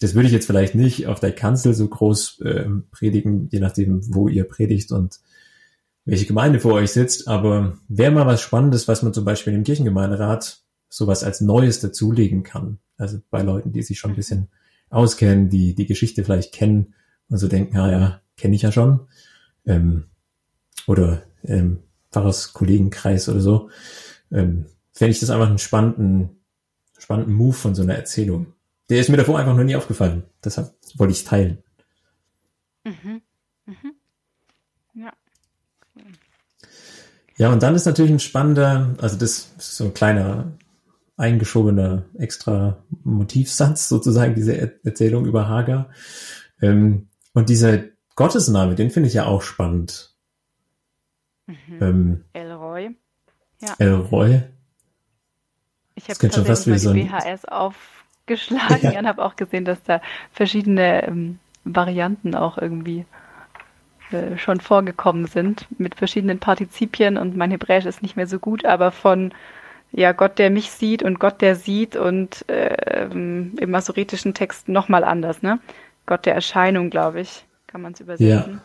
Das 0.00 0.14
würde 0.14 0.26
ich 0.26 0.34
jetzt 0.34 0.44
vielleicht 0.44 0.74
nicht 0.74 1.06
auf 1.06 1.18
der 1.18 1.32
Kanzel 1.32 1.72
so 1.72 1.88
groß 1.88 2.42
äh, 2.42 2.66
predigen, 2.90 3.48
je 3.50 3.58
nachdem, 3.58 4.02
wo 4.14 4.28
ihr 4.28 4.44
predigt 4.44 4.92
und 4.92 5.20
welche 6.04 6.26
Gemeinde 6.26 6.60
vor 6.60 6.74
euch 6.74 6.90
sitzt, 6.90 7.26
aber 7.26 7.78
wäre 7.88 8.12
mal 8.12 8.26
was 8.26 8.42
Spannendes, 8.42 8.86
was 8.86 9.02
man 9.02 9.14
zum 9.14 9.24
Beispiel 9.24 9.54
im 9.54 9.64
Kirchengemeinderat 9.64 10.60
sowas 10.90 11.24
als 11.24 11.40
Neues 11.40 11.80
dazulegen 11.80 12.42
kann. 12.42 12.78
Also 12.98 13.18
bei 13.30 13.40
Leuten, 13.40 13.72
die 13.72 13.82
sich 13.82 13.98
schon 13.98 14.10
ein 14.10 14.16
bisschen 14.16 14.48
auskennen, 14.90 15.48
die 15.48 15.74
die 15.74 15.86
Geschichte 15.86 16.22
vielleicht 16.22 16.52
kennen 16.52 16.92
und 17.30 17.38
so 17.38 17.48
denken, 17.48 17.74
ja, 17.76 17.90
ja, 17.90 18.20
kenne 18.36 18.56
ich 18.56 18.62
ja 18.62 18.72
schon. 18.72 19.00
Ähm, 19.64 20.04
oder 20.86 21.22
ähm, 21.44 21.78
Pfarrerskollegenkreis 22.10 23.30
oder 23.30 23.40
so. 23.40 23.70
Ähm, 24.30 24.66
fände 24.92 25.12
ich 25.12 25.20
das 25.20 25.30
einfach 25.30 25.48
einen 25.48 25.58
spannenden, 25.58 26.42
spannenden 26.98 27.34
Move 27.34 27.54
von 27.54 27.74
so 27.74 27.82
einer 27.82 27.94
Erzählung. 27.94 28.52
Der 28.88 29.00
ist 29.00 29.08
mir 29.08 29.16
davor 29.16 29.38
einfach 29.38 29.56
noch 29.56 29.64
nie 29.64 29.76
aufgefallen. 29.76 30.24
Deshalb 30.44 30.74
wollte 30.96 31.12
ich 31.12 31.24
teilen. 31.24 31.58
Mhm. 32.84 33.22
Mhm. 33.66 33.94
Ja. 34.94 35.12
Ja, 37.36 37.52
und 37.52 37.62
dann 37.62 37.74
ist 37.74 37.86
natürlich 37.86 38.12
ein 38.12 38.20
spannender, 38.20 38.94
also 39.00 39.16
das 39.16 39.52
ist 39.58 39.76
so 39.76 39.84
ein 39.84 39.94
kleiner 39.94 40.52
eingeschobener 41.16 42.04
extra 42.18 42.84
Motivsatz 43.04 43.88
sozusagen, 43.88 44.34
diese 44.34 44.56
er 44.56 44.72
Erzählung 44.84 45.26
über 45.26 45.48
Hagar. 45.48 45.90
Ähm, 46.60 47.08
und 47.32 47.48
dieser 47.48 47.84
Gottesname, 48.14 48.74
den 48.74 48.90
finde 48.90 49.08
ich 49.08 49.14
ja 49.14 49.26
auch 49.26 49.42
spannend. 49.42 50.14
Mhm. 51.46 51.78
Ähm, 51.80 52.24
Elroy. 52.32 52.96
Ja. 53.60 53.74
Elroy. 53.78 54.42
Ich 55.94 56.08
habe 56.08 56.18
tatsächlich 56.28 56.84
mal 56.84 56.94
die 56.94 57.04
BHS 57.04 57.44
aufgeschlagen 57.46 58.92
ja. 58.92 58.98
und 58.98 59.06
habe 59.06 59.24
auch 59.24 59.36
gesehen, 59.36 59.64
dass 59.64 59.82
da 59.82 60.00
verschiedene 60.32 61.06
ähm, 61.06 61.38
Varianten 61.64 62.34
auch 62.34 62.58
irgendwie 62.58 63.04
äh, 64.10 64.36
schon 64.38 64.60
vorgekommen 64.60 65.26
sind 65.26 65.66
mit 65.78 65.94
verschiedenen 65.94 66.38
Partizipien 66.38 67.16
und 67.16 67.36
mein 67.36 67.50
Hebräisch 67.50 67.86
ist 67.86 68.02
nicht 68.02 68.16
mehr 68.16 68.26
so 68.26 68.38
gut, 68.38 68.64
aber 68.64 68.90
von 68.90 69.32
ja 69.92 70.12
Gott, 70.12 70.38
der 70.38 70.50
mich 70.50 70.70
sieht 70.70 71.02
und 71.02 71.20
Gott, 71.20 71.40
der 71.40 71.54
sieht 71.54 71.96
und 71.96 72.48
äh, 72.48 73.04
im 73.04 73.70
masoretischen 73.70 74.34
Text 74.34 74.68
nochmal 74.68 75.04
anders, 75.04 75.42
ne? 75.42 75.60
Gott 76.06 76.26
der 76.26 76.34
Erscheinung, 76.34 76.90
glaube 76.90 77.20
ich, 77.20 77.44
kann 77.66 77.82
man 77.82 77.92
es 77.92 78.00
übersetzen. 78.00 78.54
Ja. 78.54 78.62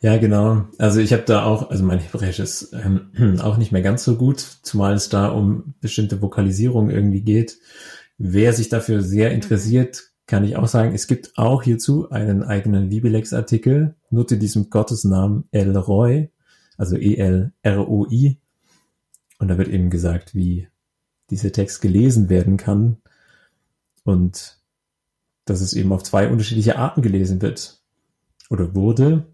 Ja, 0.00 0.18
genau. 0.18 0.66
Also 0.78 1.00
ich 1.00 1.12
habe 1.12 1.22
da 1.22 1.44
auch, 1.44 1.70
also 1.70 1.82
mein 1.82 2.00
Hebräisch 2.00 2.38
ist 2.38 2.72
ähm, 2.74 3.38
auch 3.40 3.56
nicht 3.56 3.72
mehr 3.72 3.82
ganz 3.82 4.04
so 4.04 4.16
gut, 4.16 4.40
zumal 4.40 4.94
es 4.94 5.08
da 5.08 5.28
um 5.28 5.74
bestimmte 5.80 6.20
Vokalisierung 6.20 6.90
irgendwie 6.90 7.22
geht. 7.22 7.58
Wer 8.18 8.52
sich 8.52 8.68
dafür 8.68 9.02
sehr 9.02 9.32
interessiert, 9.32 10.10
kann 10.26 10.44
ich 10.44 10.56
auch 10.56 10.66
sagen, 10.66 10.94
es 10.94 11.06
gibt 11.06 11.38
auch 11.38 11.62
hierzu 11.62 12.10
einen 12.10 12.42
eigenen 12.42 12.90
Libilex-Artikel, 12.90 13.94
nur 14.10 14.26
zu 14.26 14.36
diesem 14.36 14.70
Gottesnamen 14.70 15.44
El 15.50 15.76
Roy, 15.76 16.30
also 16.76 16.96
E-L-R-O-I. 16.96 18.38
Und 19.38 19.48
da 19.48 19.58
wird 19.58 19.68
eben 19.68 19.90
gesagt, 19.90 20.34
wie 20.34 20.68
dieser 21.30 21.52
Text 21.52 21.80
gelesen 21.80 22.28
werden 22.28 22.56
kann 22.56 22.98
und 24.04 24.58
dass 25.44 25.60
es 25.60 25.74
eben 25.74 25.92
auf 25.92 26.02
zwei 26.02 26.28
unterschiedliche 26.28 26.76
Arten 26.76 27.02
gelesen 27.02 27.40
wird 27.40 27.80
oder 28.50 28.74
wurde. 28.74 29.26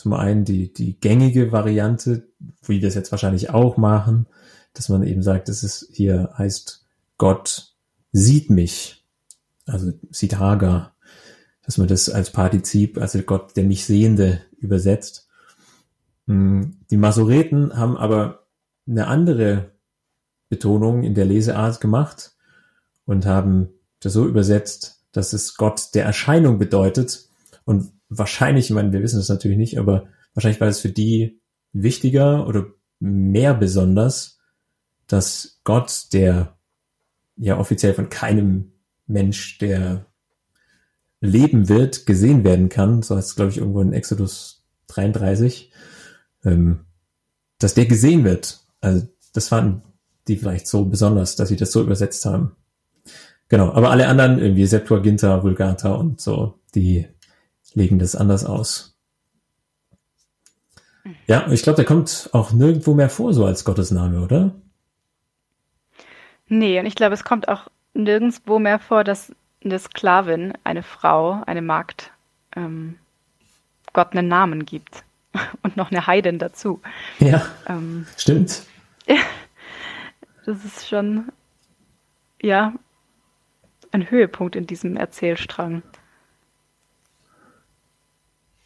Zum 0.00 0.14
einen 0.14 0.46
die, 0.46 0.72
die 0.72 0.98
gängige 0.98 1.52
Variante, 1.52 2.26
wie 2.62 2.80
wir 2.80 2.88
es 2.88 2.94
jetzt 2.94 3.10
wahrscheinlich 3.12 3.50
auch 3.50 3.76
machen, 3.76 4.26
dass 4.72 4.88
man 4.88 5.02
eben 5.02 5.22
sagt, 5.22 5.50
es 5.50 5.90
hier 5.92 6.30
heißt, 6.38 6.86
Gott 7.18 7.74
sieht 8.10 8.48
mich, 8.48 9.04
also 9.66 9.92
sieht 10.10 10.38
Hagar, 10.38 10.94
dass 11.66 11.76
man 11.76 11.86
das 11.86 12.08
als 12.08 12.30
Partizip, 12.30 12.96
also 12.96 13.20
Gott, 13.20 13.54
der 13.58 13.64
mich 13.64 13.84
Sehende 13.84 14.40
übersetzt. 14.56 15.28
Hm, 16.26 16.78
die 16.90 16.96
Masoreten 16.96 17.76
haben 17.76 17.98
aber 17.98 18.46
eine 18.88 19.06
andere 19.06 19.72
Betonung 20.48 21.02
in 21.02 21.12
der 21.12 21.26
Leseart 21.26 21.78
gemacht 21.82 22.32
und 23.04 23.26
haben 23.26 23.68
das 24.00 24.14
so 24.14 24.26
übersetzt, 24.26 25.04
dass 25.12 25.34
es 25.34 25.58
Gott 25.58 25.90
der 25.94 26.06
Erscheinung 26.06 26.58
bedeutet. 26.58 27.28
Und 27.66 27.92
wahrscheinlich, 28.10 28.66
ich 28.66 28.72
meine, 28.72 28.92
wir 28.92 29.02
wissen 29.02 29.18
das 29.18 29.28
natürlich 29.28 29.56
nicht, 29.56 29.78
aber 29.78 30.08
wahrscheinlich 30.34 30.60
war 30.60 30.68
es 30.68 30.80
für 30.80 30.90
die 30.90 31.40
wichtiger 31.72 32.46
oder 32.46 32.66
mehr 32.98 33.54
besonders, 33.54 34.38
dass 35.06 35.60
Gott, 35.64 36.12
der 36.12 36.58
ja 37.36 37.58
offiziell 37.58 37.94
von 37.94 38.10
keinem 38.10 38.72
Mensch, 39.06 39.58
der 39.58 40.06
leben 41.20 41.68
wird, 41.68 42.06
gesehen 42.06 42.44
werden 42.44 42.68
kann. 42.68 43.02
So 43.02 43.16
heißt 43.16 43.30
es, 43.30 43.36
glaube 43.36 43.50
ich, 43.50 43.58
irgendwo 43.58 43.80
in 43.80 43.92
Exodus 43.92 44.64
33. 44.88 45.72
ähm, 46.44 46.80
dass 47.58 47.74
der 47.74 47.86
gesehen 47.86 48.24
wird. 48.24 48.60
Also 48.80 49.06
das 49.32 49.48
fanden 49.48 49.82
die 50.28 50.36
vielleicht 50.36 50.66
so 50.66 50.84
besonders, 50.84 51.36
dass 51.36 51.48
sie 51.48 51.56
das 51.56 51.72
so 51.72 51.82
übersetzt 51.82 52.24
haben. 52.24 52.56
Genau, 53.48 53.72
aber 53.72 53.90
alle 53.90 54.06
anderen, 54.06 54.38
irgendwie 54.38 54.66
Septuaginta, 54.66 55.42
Vulgata 55.42 55.92
und 55.94 56.20
so, 56.20 56.60
die 56.74 57.08
legen 57.74 57.98
das 57.98 58.16
anders 58.16 58.44
aus. 58.44 58.96
Ja, 61.26 61.50
ich 61.50 61.62
glaube, 61.62 61.76
der 61.76 61.84
kommt 61.84 62.30
auch 62.32 62.52
nirgendwo 62.52 62.94
mehr 62.94 63.10
vor, 63.10 63.32
so 63.32 63.44
als 63.44 63.64
Gottesname, 63.64 64.20
oder? 64.20 64.54
Nee, 66.48 66.78
und 66.78 66.86
ich 66.86 66.94
glaube, 66.94 67.14
es 67.14 67.24
kommt 67.24 67.48
auch 67.48 67.68
nirgendwo 67.94 68.58
mehr 68.58 68.78
vor, 68.78 69.04
dass 69.04 69.32
eine 69.64 69.78
Sklavin, 69.78 70.52
eine 70.64 70.82
Frau, 70.82 71.42
eine 71.46 71.62
Magd, 71.62 72.10
ähm, 72.56 72.96
Gott 73.92 74.12
einen 74.12 74.28
Namen 74.28 74.66
gibt. 74.66 75.04
Und 75.62 75.76
noch 75.76 75.90
eine 75.90 76.06
Heidin 76.06 76.38
dazu. 76.38 76.80
Ja, 77.18 77.46
ähm, 77.66 78.06
stimmt. 78.16 78.62
Das 80.46 80.64
ist 80.64 80.88
schon, 80.88 81.30
ja, 82.42 82.72
ein 83.92 84.10
Höhepunkt 84.10 84.56
in 84.56 84.66
diesem 84.66 84.96
Erzählstrang. 84.96 85.82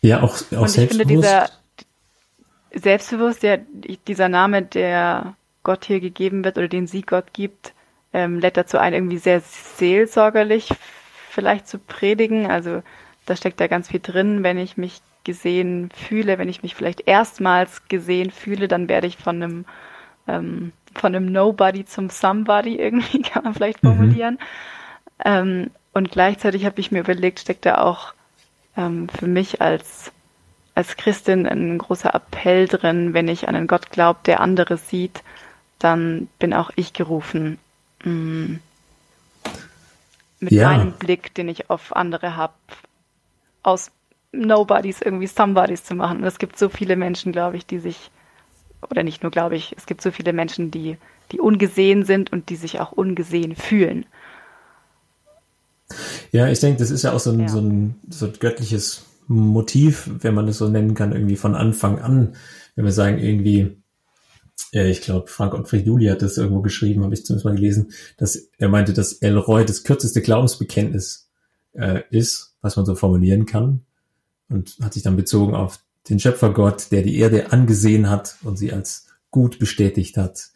Ja, 0.05 0.23
auch, 0.23 0.37
auch 0.53 0.61
Und 0.61 0.77
ich 0.77 0.89
finde 0.89 1.07
dieser 1.07 1.49
selbstbewusst, 2.75 3.43
ja, 3.43 3.57
dieser 4.07 4.29
Name, 4.29 4.61
der 4.61 5.35
Gott 5.63 5.87
hier 5.87 5.99
gegeben 6.01 6.45
wird 6.45 6.59
oder 6.59 6.69
den 6.69 6.87
sie 6.87 7.01
Gott 7.01 7.33
gibt, 7.33 7.73
ähm, 8.13 8.39
lädt 8.39 8.59
dazu 8.59 8.77
ein, 8.77 8.93
irgendwie 8.93 9.17
sehr 9.17 9.41
seelsorgerlich 9.41 10.69
vielleicht 11.31 11.67
zu 11.67 11.79
predigen. 11.79 12.51
Also 12.51 12.83
da 13.25 13.35
steckt 13.35 13.61
da 13.61 13.67
ganz 13.67 13.89
viel 13.89 14.01
drin. 14.01 14.43
Wenn 14.43 14.59
ich 14.59 14.77
mich 14.77 15.01
gesehen 15.25 15.89
fühle, 15.95 16.37
wenn 16.37 16.51
ich 16.51 16.63
mich 16.63 16.75
vielleicht 16.75 17.09
erstmals 17.09 17.89
gesehen 17.89 18.31
fühle, 18.31 18.69
dann 18.69 18.91
werde 18.91 19.07
ich 19.07 19.17
von 19.17 19.43
einem 19.43 19.65
ähm, 20.29 20.73
von 20.95 21.17
einem 21.17 21.33
Nobody 21.33 21.87
zum 21.87 22.11
Somebody 22.11 22.77
irgendwie, 22.79 23.23
kann 23.23 23.45
man 23.45 23.55
vielleicht 23.55 23.83
mhm. 23.83 23.89
formulieren. 23.89 24.35
Mhm. 24.35 25.25
Ähm, 25.25 25.71
und 25.95 26.11
gleichzeitig 26.11 26.67
habe 26.67 26.79
ich 26.79 26.93
mir 26.93 27.01
überlegt, 27.01 27.41
steckt 27.41 27.65
da 27.65 27.79
auch 27.79 28.13
ähm, 28.76 29.09
für 29.09 29.26
mich 29.26 29.61
als, 29.61 30.12
als 30.75 30.97
Christin 30.97 31.47
ein 31.47 31.78
großer 31.78 32.14
Appell 32.14 32.69
drin, 32.69 33.14
wenn 33.14 33.28
ich 33.28 33.49
an 33.49 33.54
einen 33.54 33.66
Gott 33.66 33.90
glaube, 33.90 34.21
der 34.26 34.40
andere 34.40 34.76
sieht, 34.76 35.23
dann 35.78 36.28
bin 36.38 36.54
auch 36.54 36.71
ich 36.76 36.93
gerufen, 36.93 37.59
mm, 38.04 38.54
mit 40.40 40.52
ja. 40.52 40.71
meinem 40.71 40.93
Blick, 40.93 41.35
den 41.35 41.49
ich 41.49 41.71
auf 41.71 41.95
andere 41.95 42.37
habe, 42.37 42.54
aus 43.62 43.90
Nobodies 44.33 45.00
irgendwie 45.00 45.26
Somebodies 45.26 45.85
zu 45.85 45.95
machen. 45.95 46.19
Und 46.19 46.25
es 46.25 46.38
gibt 46.38 46.59
so 46.59 46.69
viele 46.69 46.97
Menschen, 46.97 47.33
glaube 47.33 47.57
ich, 47.57 47.66
die 47.66 47.78
sich, 47.78 48.11
oder 48.90 49.02
nicht 49.02 49.23
nur 49.23 49.33
glaube 49.33 49.57
ich, 49.57 49.75
es 49.76 49.87
gibt 49.87 50.02
so 50.02 50.11
viele 50.11 50.33
Menschen, 50.33 50.71
die, 50.71 50.97
die 51.33 51.40
ungesehen 51.40 52.04
sind 52.04 52.33
und 52.33 52.50
die 52.50 52.57
sich 52.57 52.81
auch 52.81 52.93
ungesehen 52.93 53.57
fühlen. 53.57 54.07
Ja, 56.33 56.49
ich 56.49 56.61
denke, 56.61 56.79
das 56.79 56.91
ist 56.91 57.03
ja 57.03 57.12
auch 57.12 57.21
so 57.21 57.31
ein, 57.31 57.41
ja. 57.41 57.49
so 57.49 57.61
ein, 57.61 57.97
so 58.09 58.26
ein 58.26 58.33
göttliches 58.38 59.05
Motiv, 59.26 60.11
wenn 60.21 60.35
man 60.35 60.49
es 60.49 60.59
so 60.59 60.69
nennen 60.69 60.95
kann, 60.95 61.12
irgendwie 61.12 61.37
von 61.37 61.55
Anfang 61.55 61.99
an. 61.99 62.35
Wenn 62.75 62.85
wir 62.85 62.93
sagen, 62.93 63.19
irgendwie, 63.19 63.76
äh, 64.73 64.91
ich 64.91 65.00
glaube, 65.00 65.29
Frank 65.29 65.55
und 65.55 65.71
Juli 65.71 66.07
hat 66.07 66.23
das 66.23 66.37
irgendwo 66.37 66.62
geschrieben, 66.62 67.05
habe 67.05 67.14
ich 67.14 67.25
zumindest 67.25 67.45
mal 67.45 67.55
gelesen, 67.55 67.93
dass 68.17 68.37
er 68.59 68.69
meinte, 68.69 68.93
dass 68.93 69.14
Elroy 69.14 69.64
das 69.64 69.85
kürzeste 69.85 70.23
Glaubensbekenntnis 70.23 71.31
äh, 71.73 72.03
ist, 72.11 72.57
was 72.61 72.77
man 72.77 72.87
so 72.87 72.94
formulieren 72.94 73.47
kann. 73.47 73.83
Und 74.49 74.77
hat 74.83 74.94
sich 74.94 75.03
dann 75.03 75.16
bezogen 75.16 75.55
auf 75.55 75.81
den 76.09 76.20
Schöpfergott, 76.20 76.90
der 76.90 77.03
die 77.03 77.18
Erde 77.18 77.53
angesehen 77.53 78.11
hat 78.11 78.37
und 78.42 78.59
sie 78.59 78.73
als 78.73 79.07
gut 79.31 79.59
bestätigt 79.59 80.16
hat. 80.16 80.51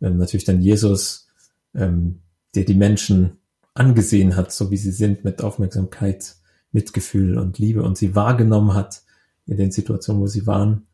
Ähm, 0.00 0.16
natürlich 0.16 0.44
dann 0.44 0.62
Jesus, 0.62 1.28
ähm, 1.74 2.20
der 2.54 2.64
die 2.64 2.74
Menschen 2.74 3.38
angesehen 3.74 4.36
hat, 4.36 4.52
so 4.52 4.70
wie 4.70 4.76
sie 4.76 4.92
sind, 4.92 5.24
mit 5.24 5.42
Aufmerksamkeit, 5.42 6.36
Mitgefühl 6.72 7.38
und 7.38 7.58
Liebe 7.58 7.82
und 7.82 7.98
sie 7.98 8.14
wahrgenommen 8.14 8.74
hat 8.74 9.02
in 9.46 9.56
den 9.56 9.70
Situationen, 9.70 10.22
wo 10.22 10.26
sie 10.26 10.46
waren 10.46 10.86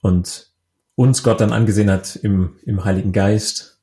und 0.00 0.52
uns 0.94 1.22
Gott 1.22 1.40
dann 1.40 1.52
angesehen 1.52 1.90
hat 1.90 2.16
im, 2.16 2.56
im 2.64 2.84
Heiligen 2.84 3.12
Geist. 3.12 3.78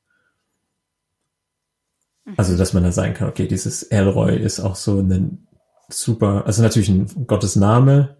Also, 2.36 2.56
dass 2.56 2.72
man 2.72 2.82
da 2.82 2.92
sagen 2.92 3.14
kann, 3.14 3.28
okay, 3.28 3.46
dieses 3.46 3.84
Elroy 3.84 4.36
ist 4.36 4.60
auch 4.60 4.76
so 4.76 5.00
ein 5.00 5.46
super, 5.88 6.44
also 6.44 6.62
natürlich 6.62 6.88
ein 6.88 7.26
Gottesname 7.26 8.16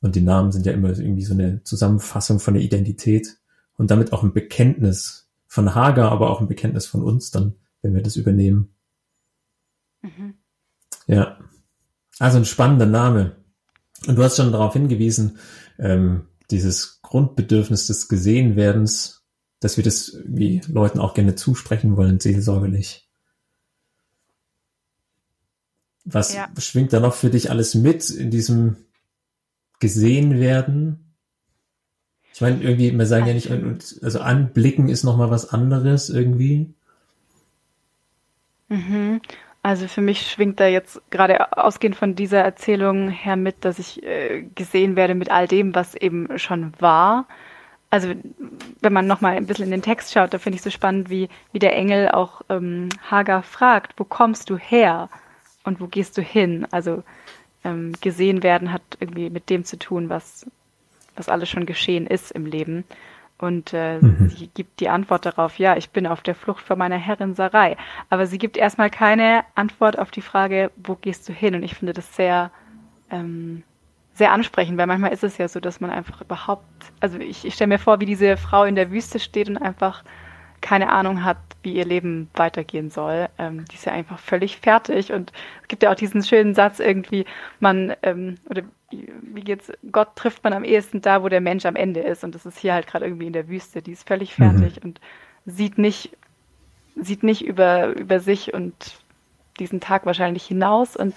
und 0.00 0.14
die 0.14 0.20
Namen 0.20 0.52
sind 0.52 0.66
ja 0.66 0.72
immer 0.72 0.96
irgendwie 0.96 1.24
so 1.24 1.34
eine 1.34 1.62
Zusammenfassung 1.64 2.38
von 2.38 2.54
der 2.54 2.62
Identität 2.62 3.36
und 3.76 3.90
damit 3.90 4.12
auch 4.12 4.22
ein 4.22 4.32
Bekenntnis 4.32 5.28
von 5.46 5.74
Hager, 5.74 6.10
aber 6.12 6.30
auch 6.30 6.40
ein 6.40 6.48
Bekenntnis 6.48 6.86
von 6.86 7.02
uns 7.02 7.30
dann, 7.32 7.54
wenn 7.82 7.94
wir 7.94 8.02
das 8.02 8.16
übernehmen. 8.16 8.72
Mhm. 10.02 10.34
Ja. 11.06 11.38
Also 12.18 12.38
ein 12.38 12.44
spannender 12.44 12.86
Name. 12.86 13.36
Und 14.06 14.16
du 14.16 14.22
hast 14.22 14.36
schon 14.36 14.52
darauf 14.52 14.72
hingewiesen, 14.72 15.38
ähm, 15.78 16.26
dieses 16.50 17.00
Grundbedürfnis 17.02 17.86
des 17.86 18.08
Gesehenwerdens, 18.08 19.24
dass 19.60 19.76
wir 19.76 19.84
das 19.84 20.18
wie 20.24 20.60
Leuten 20.68 20.98
auch 20.98 21.14
gerne 21.14 21.34
zusprechen 21.34 21.96
wollen, 21.96 22.20
seelsorgerlich. 22.20 23.08
Was 26.04 26.34
ja. 26.34 26.48
schwingt 26.58 26.92
da 26.92 27.00
noch 27.00 27.14
für 27.14 27.30
dich 27.30 27.50
alles 27.50 27.74
mit 27.74 28.08
in 28.10 28.30
diesem 28.30 28.76
Gesehenwerden? 29.80 31.14
Ich 32.32 32.40
meine, 32.40 32.62
irgendwie, 32.62 32.96
wir 32.96 33.06
sagen 33.06 33.26
ja 33.26 33.34
nicht, 33.34 33.50
also 33.50 34.20
anblicken 34.20 34.88
ist 34.88 35.04
nochmal 35.04 35.30
was 35.30 35.50
anderes 35.50 36.08
irgendwie. 36.08 36.74
Mhm. 38.68 39.20
Also 39.62 39.88
für 39.88 40.00
mich 40.00 40.30
schwingt 40.30 40.58
da 40.58 40.66
jetzt 40.66 41.02
gerade 41.10 41.56
ausgehend 41.56 41.96
von 41.96 42.14
dieser 42.14 42.40
Erzählung 42.40 43.10
her 43.10 43.36
mit, 43.36 43.64
dass 43.64 43.78
ich 43.78 44.02
äh, 44.02 44.42
gesehen 44.54 44.96
werde 44.96 45.14
mit 45.14 45.30
all 45.30 45.46
dem, 45.46 45.74
was 45.74 45.94
eben 45.94 46.38
schon 46.38 46.72
war. 46.78 47.26
Also 47.90 48.14
wenn 48.80 48.92
man 48.92 49.06
nochmal 49.06 49.36
ein 49.36 49.46
bisschen 49.46 49.66
in 49.66 49.72
den 49.72 49.82
Text 49.82 50.12
schaut, 50.12 50.32
da 50.32 50.38
finde 50.38 50.56
ich 50.56 50.62
so 50.62 50.70
spannend, 50.70 51.10
wie, 51.10 51.28
wie 51.52 51.58
der 51.58 51.76
Engel 51.76 52.08
auch 52.08 52.40
ähm, 52.48 52.88
Hagar 53.10 53.42
fragt, 53.42 53.94
wo 53.98 54.04
kommst 54.04 54.48
du 54.48 54.56
her 54.56 55.10
und 55.64 55.80
wo 55.80 55.88
gehst 55.88 56.16
du 56.16 56.22
hin? 56.22 56.66
Also 56.70 57.02
ähm, 57.64 57.92
gesehen 58.00 58.42
werden 58.42 58.72
hat 58.72 58.82
irgendwie 58.98 59.28
mit 59.28 59.50
dem 59.50 59.64
zu 59.64 59.78
tun, 59.78 60.08
was, 60.08 60.46
was 61.16 61.28
alles 61.28 61.50
schon 61.50 61.66
geschehen 61.66 62.06
ist 62.06 62.30
im 62.30 62.46
Leben. 62.46 62.84
Und 63.40 63.72
äh, 63.72 63.98
mhm. 63.98 64.28
sie 64.28 64.48
gibt 64.48 64.80
die 64.80 64.90
Antwort 64.90 65.24
darauf, 65.24 65.58
ja, 65.58 65.76
ich 65.76 65.90
bin 65.90 66.06
auf 66.06 66.20
der 66.20 66.34
Flucht 66.34 66.62
vor 66.62 66.76
meiner 66.76 66.98
Herrin 66.98 67.34
Sarai. 67.34 67.76
Aber 68.10 68.26
sie 68.26 68.36
gibt 68.36 68.58
erstmal 68.58 68.90
keine 68.90 69.44
Antwort 69.54 69.98
auf 69.98 70.10
die 70.10 70.20
Frage, 70.20 70.70
wo 70.76 70.94
gehst 70.94 71.26
du 71.28 71.32
hin? 71.32 71.54
Und 71.54 71.62
ich 71.62 71.74
finde 71.74 71.94
das 71.94 72.14
sehr, 72.14 72.50
ähm, 73.10 73.62
sehr 74.12 74.32
ansprechend, 74.32 74.76
weil 74.76 74.86
manchmal 74.86 75.12
ist 75.12 75.24
es 75.24 75.38
ja 75.38 75.48
so, 75.48 75.58
dass 75.58 75.80
man 75.80 75.90
einfach 75.90 76.20
überhaupt, 76.20 76.66
also 77.00 77.18
ich, 77.18 77.46
ich 77.46 77.54
stelle 77.54 77.68
mir 77.68 77.78
vor, 77.78 78.00
wie 78.00 78.06
diese 78.06 78.36
Frau 78.36 78.64
in 78.64 78.74
der 78.74 78.90
Wüste 78.90 79.18
steht 79.18 79.48
und 79.48 79.56
einfach 79.56 80.04
keine 80.60 80.90
Ahnung 80.90 81.24
hat, 81.24 81.38
wie 81.62 81.72
ihr 81.72 81.86
Leben 81.86 82.28
weitergehen 82.34 82.90
soll. 82.90 83.28
Ähm, 83.38 83.64
die 83.70 83.76
ist 83.76 83.86
ja 83.86 83.92
einfach 83.92 84.18
völlig 84.18 84.58
fertig. 84.58 85.12
Und 85.12 85.32
es 85.62 85.68
gibt 85.68 85.82
ja 85.82 85.90
auch 85.90 85.94
diesen 85.94 86.22
schönen 86.22 86.54
Satz 86.54 86.78
irgendwie, 86.78 87.24
man, 87.58 87.94
ähm, 88.02 88.34
oder 88.50 88.62
wie 88.90 89.40
geht's, 89.42 89.72
Gott 89.90 90.16
trifft 90.16 90.42
man 90.44 90.52
am 90.52 90.64
ehesten 90.64 91.00
da, 91.00 91.22
wo 91.22 91.28
der 91.28 91.40
Mensch 91.40 91.64
am 91.64 91.76
Ende 91.76 92.00
ist. 92.00 92.24
Und 92.24 92.34
das 92.34 92.46
ist 92.46 92.58
hier 92.58 92.74
halt 92.74 92.86
gerade 92.86 93.06
irgendwie 93.06 93.26
in 93.26 93.32
der 93.32 93.48
Wüste. 93.48 93.82
Die 93.82 93.92
ist 93.92 94.06
völlig 94.06 94.34
fertig 94.34 94.76
mhm. 94.76 94.82
und 94.82 95.00
sieht 95.46 95.78
nicht, 95.78 96.16
sieht 96.96 97.22
nicht 97.22 97.44
über, 97.44 97.88
über 97.88 98.20
sich 98.20 98.52
und 98.54 98.74
diesen 99.58 99.80
Tag 99.80 100.06
wahrscheinlich 100.06 100.44
hinaus. 100.44 100.96
Und 100.96 101.14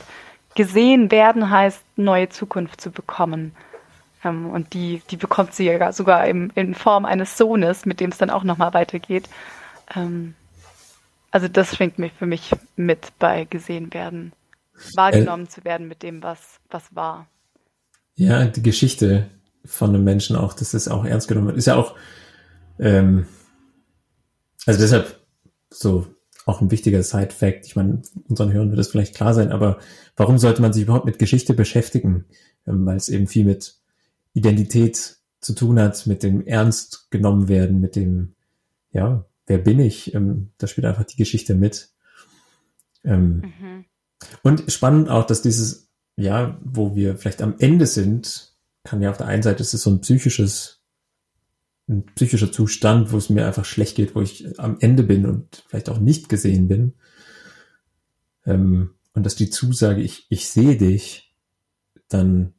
gesehen 0.55 1.11
werden 1.11 1.49
heißt, 1.49 1.83
neue 1.95 2.29
Zukunft 2.29 2.81
zu 2.81 2.91
bekommen. 2.91 3.55
Ähm, 4.23 4.49
und 4.49 4.73
die, 4.73 5.01
die 5.09 5.17
bekommt 5.17 5.53
sie 5.53 5.65
ja 5.65 5.91
sogar 5.91 6.27
im, 6.27 6.51
in 6.55 6.75
Form 6.75 7.05
eines 7.05 7.37
Sohnes, 7.37 7.85
mit 7.85 7.99
dem 7.99 8.11
es 8.11 8.17
dann 8.17 8.29
auch 8.29 8.43
nochmal 8.43 8.73
weitergeht. 8.73 9.29
Ähm, 9.95 10.35
also 11.31 11.47
das 11.47 11.75
schwingt 11.75 11.97
mich 11.97 12.13
für 12.13 12.27
mich 12.27 12.51
mit 12.75 13.17
bei 13.17 13.45
gesehen 13.45 13.91
werden, 13.93 14.33
wahrgenommen 14.95 15.45
äh, 15.45 15.49
zu 15.49 15.63
werden 15.63 15.87
mit 15.87 16.03
dem, 16.03 16.21
was, 16.21 16.59
was 16.69 16.95
war. 16.95 17.25
Ja, 18.15 18.45
die 18.45 18.61
Geschichte 18.61 19.29
von 19.65 19.89
einem 19.89 20.03
Menschen 20.03 20.35
auch, 20.35 20.53
dass 20.53 20.71
das 20.71 20.87
auch 20.87 21.05
ernst 21.05 21.27
genommen 21.27 21.47
wird, 21.47 21.57
ist 21.57 21.67
ja 21.67 21.75
auch, 21.75 21.95
ähm, 22.79 23.25
also 24.65 24.79
deshalb 24.79 25.19
so 25.69 26.07
auch 26.45 26.61
ein 26.61 26.71
wichtiger 26.71 27.01
Side-Fact. 27.03 27.65
Ich 27.65 27.75
meine, 27.75 28.01
unseren 28.27 28.51
Hörern 28.51 28.69
wird 28.69 28.79
das 28.79 28.89
vielleicht 28.89 29.15
klar 29.15 29.33
sein, 29.33 29.51
aber 29.51 29.79
warum 30.15 30.37
sollte 30.37 30.61
man 30.61 30.73
sich 30.73 30.83
überhaupt 30.83 31.05
mit 31.05 31.19
Geschichte 31.19 31.53
beschäftigen? 31.53 32.25
Ähm, 32.67 32.85
weil 32.85 32.97
es 32.97 33.09
eben 33.09 33.27
viel 33.27 33.45
mit 33.45 33.77
Identität 34.33 35.17
zu 35.39 35.53
tun 35.53 35.79
hat, 35.79 36.05
mit 36.07 36.23
dem 36.23 36.45
Ernst 36.45 37.11
genommen 37.11 37.47
werden, 37.47 37.79
mit 37.79 37.95
dem, 37.95 38.35
ja, 38.91 39.25
wer 39.47 39.57
bin 39.57 39.79
ich? 39.79 40.13
Ähm, 40.13 40.51
da 40.57 40.67
spielt 40.67 40.85
einfach 40.85 41.03
die 41.03 41.17
Geschichte 41.17 41.55
mit. 41.55 41.89
Ähm, 43.03 43.53
mhm. 43.59 43.85
Und 44.41 44.71
spannend 44.71 45.09
auch, 45.09 45.25
dass 45.25 45.41
dieses 45.41 45.89
ja, 46.15 46.59
wo 46.63 46.95
wir 46.95 47.17
vielleicht 47.17 47.41
am 47.41 47.55
Ende 47.59 47.87
sind, 47.87 48.53
kann 48.83 49.01
ja 49.01 49.09
auf 49.09 49.17
der 49.17 49.27
einen 49.27 49.43
Seite 49.43 49.61
ist 49.61 49.73
es 49.73 49.81
so 49.83 49.89
ein 49.89 50.01
psychisches 50.01 50.83
ein 51.87 52.05
psychischer 52.15 52.51
Zustand, 52.51 53.11
wo 53.11 53.17
es 53.17 53.29
mir 53.29 53.45
einfach 53.45 53.65
schlecht 53.65 53.95
geht, 53.95 54.15
wo 54.15 54.21
ich 54.21 54.57
am 54.59 54.77
Ende 54.79 55.03
bin 55.03 55.25
und 55.25 55.63
vielleicht 55.67 55.89
auch 55.89 55.99
nicht 55.99 56.29
gesehen 56.29 56.67
bin. 56.67 56.93
Ähm, 58.45 58.91
und 59.13 59.25
dass 59.25 59.35
die 59.35 59.49
Zusage, 59.49 60.01
ich, 60.01 60.25
ich 60.29 60.47
sehe 60.47 60.77
dich, 60.77 61.35
dann 62.07 62.53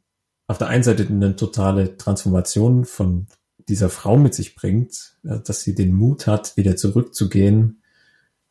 auf 0.46 0.58
der 0.58 0.68
einen 0.68 0.82
Seite 0.82 1.06
eine 1.06 1.36
totale 1.36 1.96
Transformation 1.96 2.84
von 2.84 3.26
dieser 3.68 3.88
Frau 3.88 4.18
mit 4.18 4.34
sich 4.34 4.54
bringt, 4.54 5.16
dass 5.22 5.62
sie 5.62 5.74
den 5.74 5.94
Mut 5.94 6.26
hat, 6.26 6.56
wieder 6.56 6.76
zurückzugehen 6.76 7.82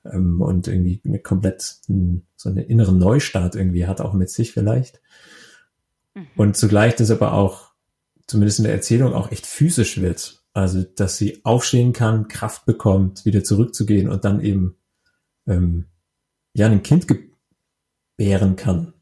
ähm, 0.05 0.41
und 0.41 0.67
irgendwie 0.67 1.01
eine 1.05 1.19
komplett 1.19 1.61
so 1.61 2.49
einen 2.49 2.57
inneren 2.57 2.97
Neustart 2.97 3.55
irgendwie 3.55 3.87
hat, 3.87 4.01
auch 4.01 4.13
mit 4.13 4.29
sich 4.29 4.51
vielleicht. 4.51 5.01
Mhm. 6.13 6.27
Und 6.35 6.57
zugleich 6.57 6.95
das 6.95 7.11
aber 7.11 7.33
auch, 7.33 7.71
zumindest 8.27 8.59
in 8.59 8.65
der 8.65 8.73
Erzählung, 8.73 9.13
auch 9.13 9.31
echt 9.31 9.45
physisch 9.45 10.01
wird. 10.01 10.43
Also, 10.53 10.83
dass 10.83 11.17
sie 11.17 11.43
aufstehen 11.43 11.93
kann, 11.93 12.27
Kraft 12.27 12.65
bekommt, 12.65 13.25
wieder 13.25 13.43
zurückzugehen 13.43 14.07
und 14.07 14.23
dann 14.23 14.39
eben 14.41 14.75
ähm, 15.47 15.85
ja 16.53 16.67
ein 16.67 16.83
Kind 16.83 17.07
gebären 17.07 18.55
kann. 18.55 18.93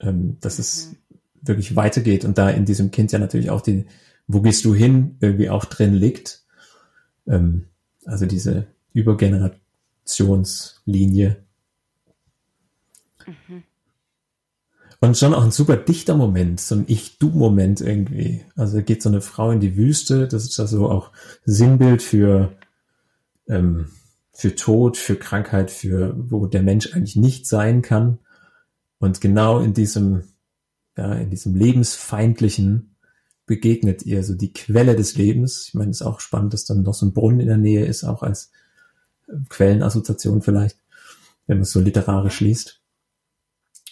Ähm, 0.00 0.38
dass 0.40 0.58
es 0.58 0.90
mhm. 0.90 0.96
wirklich 1.42 1.76
weitergeht 1.76 2.24
und 2.24 2.36
da 2.36 2.50
in 2.50 2.64
diesem 2.64 2.90
Kind 2.90 3.12
ja 3.12 3.18
natürlich 3.18 3.50
auch 3.50 3.60
die, 3.60 3.86
wo 4.26 4.40
gehst 4.40 4.64
du 4.64 4.74
hin, 4.74 5.16
irgendwie 5.20 5.50
auch 5.50 5.64
drin 5.64 5.94
liegt. 5.94 6.44
Ähm, 7.26 7.66
also 8.04 8.26
diese 8.26 8.66
Übergenerationslinie. 10.04 11.44
Mhm. 13.26 13.62
Und 15.00 15.18
schon 15.18 15.34
auch 15.34 15.44
ein 15.44 15.50
super 15.50 15.76
dichter 15.76 16.14
Moment, 16.14 16.60
so 16.60 16.76
ein 16.76 16.84
Ich-Du-Moment 16.86 17.80
irgendwie. 17.82 18.42
Also 18.56 18.82
geht 18.82 19.02
so 19.02 19.10
eine 19.10 19.20
Frau 19.20 19.50
in 19.50 19.60
die 19.60 19.76
Wüste, 19.76 20.28
das 20.28 20.44
ist 20.44 20.58
also 20.60 20.88
auch 20.88 21.10
Sinnbild 21.44 22.02
für, 22.02 22.56
ähm, 23.46 23.88
für 24.32 24.54
Tod, 24.54 24.96
für 24.96 25.16
Krankheit, 25.16 25.70
für 25.70 26.14
wo 26.16 26.46
der 26.46 26.62
Mensch 26.62 26.94
eigentlich 26.94 27.16
nicht 27.16 27.46
sein 27.46 27.82
kann. 27.82 28.18
Und 28.98 29.20
genau 29.20 29.60
in 29.60 29.74
diesem, 29.74 30.24
ja, 30.96 31.12
in 31.14 31.28
diesem 31.28 31.54
lebensfeindlichen 31.54 32.96
begegnet 33.44 34.06
ihr 34.06 34.24
so 34.24 34.34
die 34.34 34.54
Quelle 34.54 34.96
des 34.96 35.16
Lebens. 35.16 35.66
Ich 35.68 35.74
meine, 35.74 35.90
es 35.90 36.00
ist 36.00 36.06
auch 36.06 36.20
spannend, 36.20 36.54
dass 36.54 36.64
dann 36.64 36.82
noch 36.82 36.94
so 36.94 37.04
ein 37.04 37.12
Brunnen 37.12 37.40
in 37.40 37.48
der 37.48 37.58
Nähe 37.58 37.84
ist, 37.84 38.04
auch 38.04 38.22
als 38.22 38.52
Quellenassoziation 39.48 40.42
vielleicht, 40.42 40.78
wenn 41.46 41.58
man 41.58 41.62
es 41.62 41.72
so 41.72 41.80
literarisch 41.80 42.40
liest. 42.40 42.80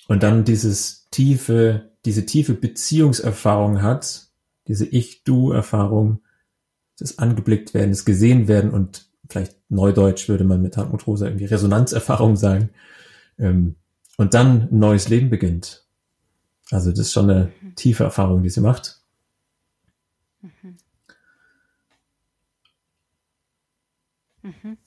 Und 0.09 0.23
dann 0.23 0.45
dieses 0.45 1.09
tiefe, 1.11 1.91
diese 2.05 2.27
tiefe 2.27 2.55
Beziehungserfahrung 2.55 3.83
hat, 3.83 4.29
diese 4.69 4.87
Ich-Du-Erfahrung, 4.87 6.21
das 6.99 7.19
angeblickt 7.19 7.75
werden, 7.75 7.91
das 7.91 8.05
gesehen 8.05 8.49
werden 8.49 8.71
und 8.71 9.07
vielleicht 9.29 9.57
neudeutsch 9.71 10.29
würde 10.29 10.45
man 10.45 10.63
mit 10.63 10.77
Hartmut 10.77 11.07
Rosa 11.07 11.27
irgendwie 11.27 11.47
Resonanzerfahrung 11.47 12.37
sagen. 12.37 12.71
Ähm, 13.39 13.77
und 14.19 14.35
dann 14.35 14.69
ein 14.71 14.79
neues 14.79 15.09
Leben 15.09 15.31
beginnt. 15.31 15.87
Also 16.71 16.91
das 16.91 17.01
ist 17.01 17.13
schon 17.13 17.31
eine 17.31 17.53
mhm. 17.61 17.75
tiefe 17.75 18.05
Erfahrung, 18.05 18.43
die 18.43 18.51
sie 18.51 18.61
macht. 18.61 19.01
Mhm. 20.43 20.77
Mhm. 24.43 24.79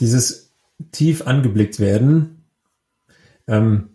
Dieses 0.00 0.52
tief 0.92 1.26
angeblickt 1.26 1.80
werden, 1.80 2.44
ähm, 3.46 3.90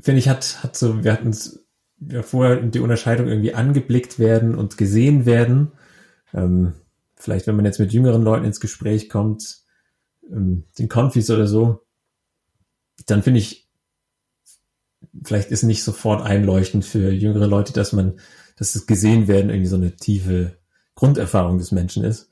finde 0.00 0.20
ich, 0.20 0.28
hat, 0.28 0.62
hat 0.62 0.76
so, 0.76 1.02
wir 1.02 1.12
hatten 1.12 1.34
ja 2.00 2.22
vorher 2.22 2.62
die 2.62 2.80
Unterscheidung 2.80 3.26
irgendwie 3.26 3.54
angeblickt 3.54 4.18
werden 4.18 4.54
und 4.54 4.78
gesehen 4.78 5.26
werden. 5.26 5.72
Ähm, 6.32 6.74
vielleicht, 7.16 7.46
wenn 7.46 7.56
man 7.56 7.64
jetzt 7.64 7.80
mit 7.80 7.92
jüngeren 7.92 8.22
Leuten 8.22 8.44
ins 8.44 8.60
Gespräch 8.60 9.08
kommt, 9.08 9.62
ähm, 10.30 10.64
den 10.78 10.88
Konfis 10.88 11.30
oder 11.30 11.46
so, 11.46 11.82
dann 13.06 13.22
finde 13.22 13.40
ich, 13.40 13.68
vielleicht 15.24 15.50
ist 15.50 15.62
nicht 15.62 15.82
sofort 15.82 16.22
einleuchtend 16.22 16.84
für 16.84 17.10
jüngere 17.10 17.46
Leute, 17.46 17.72
dass 17.72 17.92
man, 17.92 18.20
dass 18.56 18.74
das 18.74 18.86
gesehen 18.86 19.28
werden 19.28 19.50
irgendwie 19.50 19.68
so 19.68 19.76
eine 19.76 19.96
tiefe 19.96 20.56
Grunderfahrung 20.94 21.58
des 21.58 21.72
Menschen 21.72 22.04
ist. 22.04 22.30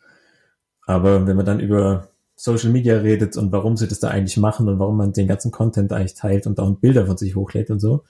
Aber 0.86 1.26
wenn 1.26 1.36
man 1.36 1.46
dann 1.46 1.60
über 1.60 2.08
Social 2.36 2.70
Media 2.70 2.98
redet 2.98 3.36
und 3.36 3.52
warum 3.52 3.76
sie 3.76 3.88
das 3.88 4.00
da 4.00 4.08
eigentlich 4.08 4.36
machen 4.36 4.68
und 4.68 4.78
warum 4.78 4.96
man 4.96 5.12
den 5.12 5.28
ganzen 5.28 5.50
Content 5.50 5.92
eigentlich 5.92 6.14
teilt 6.14 6.46
und 6.46 6.58
auch 6.58 6.70
Bilder 6.76 7.06
von 7.06 7.16
sich 7.16 7.36
hochlädt 7.36 7.70
und 7.70 7.80
so. 7.80 8.04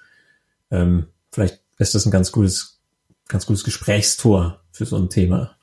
Ähm, 0.70 1.06
vielleicht 1.30 1.60
ist 1.78 1.94
das 1.94 2.06
ein 2.06 2.10
ganz 2.10 2.32
gutes, 2.32 2.80
ganz 3.28 3.46
gutes 3.46 3.64
Gesprächstor 3.64 4.60
für 4.72 4.86
so 4.86 4.96
ein 4.96 5.10
Thema. 5.10 5.54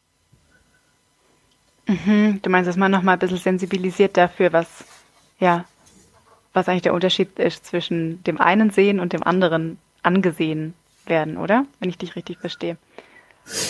Mhm, 1.88 2.40
du 2.42 2.50
meinst, 2.50 2.68
dass 2.68 2.78
man 2.78 2.92
nochmal 2.92 3.16
ein 3.16 3.20
bisschen 3.20 3.38
sensibilisiert 3.38 4.16
dafür, 4.16 4.54
was, 4.54 4.68
ja, 5.40 5.66
was 6.54 6.70
eigentlich 6.70 6.84
der 6.84 6.94
Unterschied 6.94 7.40
ist 7.40 7.66
zwischen 7.66 8.24
dem 8.24 8.40
einen 8.40 8.70
Sehen 8.70 9.00
und 9.00 9.14
dem 9.14 9.24
anderen 9.24 9.80
angesehen 10.04 10.74
werden, 11.06 11.38
oder? 11.38 11.66
Wenn 11.80 11.90
ich 11.90 11.98
dich 11.98 12.16
richtig 12.16 12.40
verstehe. 12.40 12.78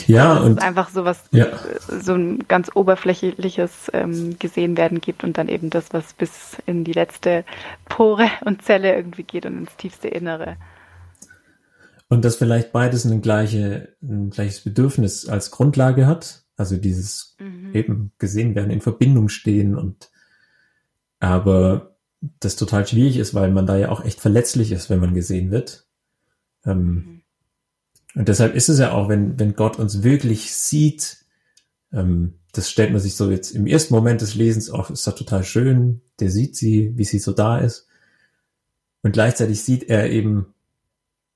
Ja, 0.07 0.35
dass 0.35 0.43
und 0.43 0.57
es 0.57 0.63
einfach 0.63 0.89
sowas, 0.89 1.23
ja. 1.31 1.47
so 1.87 2.13
ein 2.13 2.47
ganz 2.47 2.69
oberflächliches 2.73 3.91
ähm, 3.93 4.37
gesehen 4.39 4.77
werden 4.77 5.01
gibt 5.01 5.23
und 5.23 5.37
dann 5.37 5.47
eben 5.47 5.69
das, 5.69 5.93
was 5.93 6.13
bis 6.13 6.57
in 6.65 6.83
die 6.83 6.93
letzte 6.93 7.45
Pore 7.85 8.27
und 8.45 8.61
Zelle 8.61 8.95
irgendwie 8.95 9.23
geht 9.23 9.45
und 9.45 9.57
ins 9.57 9.75
tiefste 9.77 10.07
Innere. 10.07 10.57
Und 12.09 12.25
dass 12.25 12.35
vielleicht 12.35 12.71
beides 12.71 13.05
ein, 13.05 13.21
gleiche, 13.21 13.95
ein 14.01 14.29
gleiches 14.31 14.61
Bedürfnis 14.61 15.27
als 15.27 15.51
Grundlage 15.51 16.07
hat, 16.07 16.43
also 16.57 16.75
dieses 16.75 17.35
mhm. 17.39 17.73
eben 17.73 18.11
gesehen 18.17 18.55
werden, 18.55 18.71
in 18.71 18.81
Verbindung 18.81 19.29
stehen 19.29 19.75
und 19.75 20.11
aber 21.19 21.95
das 22.39 22.55
total 22.55 22.85
schwierig 22.85 23.17
ist, 23.17 23.33
weil 23.33 23.51
man 23.51 23.65
da 23.65 23.77
ja 23.77 23.89
auch 23.89 24.03
echt 24.03 24.19
verletzlich 24.19 24.71
ist, 24.71 24.89
wenn 24.89 24.99
man 24.99 25.13
gesehen 25.13 25.51
wird. 25.51 25.87
Ähm, 26.65 26.93
mhm 26.93 27.20
und 28.15 28.27
deshalb 28.27 28.55
ist 28.55 28.69
es 28.69 28.79
ja 28.79 28.91
auch, 28.91 29.09
wenn, 29.09 29.39
wenn 29.39 29.55
Gott 29.55 29.79
uns 29.79 30.03
wirklich 30.03 30.53
sieht, 30.53 31.25
ähm, 31.93 32.35
das 32.51 32.69
stellt 32.69 32.91
man 32.91 32.99
sich 32.99 33.15
so 33.15 33.31
jetzt 33.31 33.51
im 33.51 33.67
ersten 33.67 33.93
Moment 33.93 34.21
des 34.21 34.35
Lesens 34.35 34.69
auch, 34.69 34.89
ist 34.89 35.07
doch 35.07 35.15
total 35.15 35.43
schön, 35.43 36.01
der 36.19 36.29
sieht 36.29 36.55
sie, 36.55 36.91
wie 36.97 37.05
sie 37.05 37.19
so 37.19 37.31
da 37.31 37.59
ist. 37.59 37.87
Und 39.03 39.13
gleichzeitig 39.13 39.61
sieht 39.63 39.83
er 39.89 40.09
eben 40.09 40.53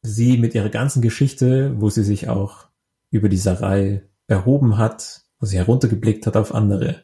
sie 0.01 0.37
mit 0.37 0.53
ihrer 0.53 0.69
ganzen 0.69 1.01
Geschichte, 1.01 1.73
wo 1.79 1.89
sie 1.89 2.03
sich 2.03 2.27
auch 2.27 2.67
über 3.09 3.29
die 3.29 3.37
Sarai 3.37 4.03
erhoben 4.27 4.77
hat, 4.77 5.23
wo 5.39 5.45
sie 5.45 5.57
heruntergeblickt 5.57 6.27
hat 6.27 6.35
auf 6.35 6.53
andere. 6.53 7.03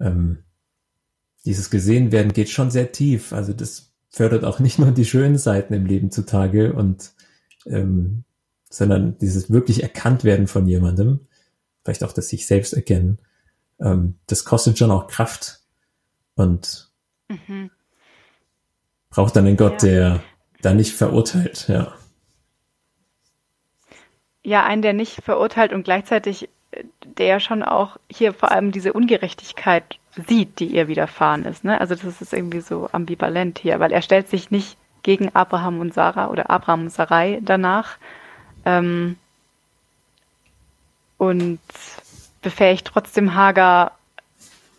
Ähm, 0.00 0.38
dieses 1.46 1.70
gesehen 1.70 2.10
werden 2.10 2.32
geht 2.32 2.50
schon 2.50 2.70
sehr 2.70 2.90
tief. 2.92 3.32
Also 3.32 3.52
das 3.52 3.92
fördert 4.08 4.44
auch 4.44 4.58
nicht 4.58 4.78
nur 4.78 4.90
die 4.90 5.04
schönen 5.04 5.38
Seiten 5.38 5.72
im 5.72 5.86
Leben 5.86 6.10
zutage 6.10 6.72
und 6.72 7.12
ähm, 7.66 8.24
sondern 8.74 9.18
dieses 9.18 9.50
wirklich 9.50 9.82
erkannt 9.82 10.24
werden 10.24 10.46
von 10.46 10.66
jemandem, 10.66 11.20
vielleicht 11.84 12.04
auch 12.04 12.12
das 12.12 12.28
sich 12.28 12.46
selbst 12.46 12.72
erkennen, 12.72 13.18
ähm, 13.80 14.16
das 14.26 14.44
kostet 14.44 14.78
schon 14.78 14.90
auch 14.90 15.06
Kraft 15.06 15.60
und 16.34 16.90
mhm. 17.28 17.70
braucht 19.10 19.36
dann 19.36 19.46
einen 19.46 19.56
Gott, 19.56 19.82
ja. 19.82 19.88
der 19.88 20.20
da 20.62 20.74
nicht 20.74 20.94
verurteilt, 20.94 21.66
ja. 21.68 21.92
Ja, 24.42 24.64
einen, 24.64 24.82
der 24.82 24.92
nicht 24.92 25.22
verurteilt 25.24 25.72
und 25.72 25.84
gleichzeitig 25.84 26.48
äh, 26.72 26.84
der 27.04 27.40
schon 27.40 27.62
auch 27.62 27.98
hier 28.10 28.34
vor 28.34 28.50
allem 28.50 28.72
diese 28.72 28.92
Ungerechtigkeit 28.92 29.98
sieht, 30.28 30.58
die 30.58 30.66
ihr 30.66 30.88
widerfahren 30.88 31.44
ist. 31.44 31.64
Ne? 31.64 31.80
Also 31.80 31.94
das 31.94 32.20
ist 32.20 32.32
irgendwie 32.32 32.60
so 32.60 32.88
ambivalent 32.92 33.58
hier, 33.58 33.80
weil 33.80 33.92
er 33.92 34.02
stellt 34.02 34.28
sich 34.28 34.50
nicht 34.50 34.76
gegen 35.02 35.34
Abraham 35.34 35.80
und 35.80 35.94
Sarah 35.94 36.28
oder 36.28 36.50
Abraham 36.50 36.82
und 36.82 36.90
Sarai 36.90 37.40
danach, 37.42 37.98
ähm, 38.64 39.16
und 41.18 41.60
befähigt 42.42 42.86
trotzdem 42.86 43.34
Hager 43.34 43.92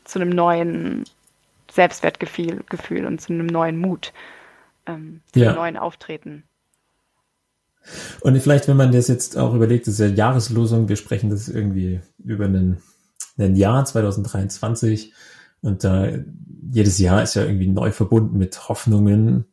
zu 0.04 0.20
einem 0.20 0.30
neuen 0.30 1.06
Selbstwertgefühl 1.72 2.64
Gefühl 2.70 3.06
und 3.06 3.20
zu 3.20 3.34
einem 3.34 3.48
neuen 3.48 3.78
Mut, 3.78 4.14
ähm, 4.86 5.22
zu 5.34 5.40
ja. 5.40 5.50
einem 5.50 5.58
neuen 5.58 5.78
Auftreten. 5.78 6.44
Und 8.22 8.40
vielleicht, 8.40 8.68
wenn 8.68 8.78
man 8.78 8.92
das 8.92 9.08
jetzt 9.08 9.38
auch 9.38 9.54
überlegt, 9.54 9.88
das 9.88 9.96
ist 9.96 10.00
ja 10.00 10.08
Jahreslosung, 10.08 10.90
wir 10.90 10.96
sprechen 10.96 11.30
das 11.30 11.50
irgendwie 11.50 12.02
über 12.24 12.46
einen, 12.46 12.82
einen 13.38 13.56
Jahr 13.56 13.86
2023 13.86 15.14
und 15.62 15.84
da 15.84 16.10
jedes 16.72 16.98
Jahr 16.98 17.22
ist 17.22 17.36
ja 17.36 17.44
irgendwie 17.44 17.68
neu 17.68 17.92
verbunden 17.92 18.38
mit 18.38 18.70
Hoffnungen, 18.70 19.46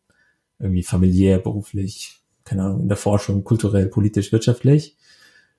irgendwie 0.59 0.83
familiär, 0.83 1.39
beruflich, 1.39 2.22
keine 2.53 2.65
Ahnung, 2.65 2.83
in 2.83 2.89
der 2.89 2.99
Forschung, 2.99 3.45
kulturell, 3.45 3.87
politisch, 3.87 4.31
wirtschaftlich. 4.31 4.97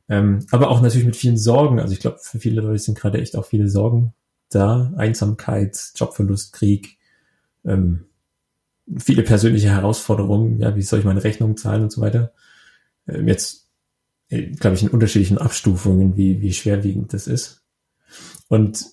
Ähm, 0.09 0.45
aber 0.51 0.69
auch 0.69 0.81
natürlich 0.81 1.07
mit 1.07 1.15
vielen 1.15 1.37
Sorgen. 1.37 1.79
Also 1.79 1.93
ich 1.93 1.99
glaube, 1.99 2.19
für 2.21 2.39
viele 2.39 2.61
Leute 2.61 2.79
sind 2.79 2.97
gerade 2.97 3.19
echt 3.19 3.35
auch 3.35 3.45
viele 3.45 3.67
Sorgen 3.67 4.13
da. 4.49 4.93
Einsamkeit, 4.95 5.91
Jobverlust, 5.95 6.53
Krieg, 6.53 6.99
ähm, 7.65 8.05
viele 8.97 9.23
persönliche 9.23 9.69
Herausforderungen. 9.69 10.59
Ja, 10.59 10.75
wie 10.75 10.83
soll 10.83 10.99
ich 10.99 11.05
meine 11.05 11.23
Rechnung 11.23 11.57
zahlen 11.57 11.83
und 11.83 11.91
so 11.91 12.01
weiter. 12.01 12.31
Ähm, 13.07 13.27
jetzt 13.27 13.69
äh, 14.29 14.51
glaube 14.51 14.75
ich, 14.75 14.83
in 14.83 14.89
unterschiedlichen 14.89 15.39
Abstufungen, 15.39 16.15
wie, 16.15 16.41
wie 16.41 16.53
schwerwiegend 16.53 17.11
das 17.13 17.25
ist. 17.25 17.63
Und 18.49 18.85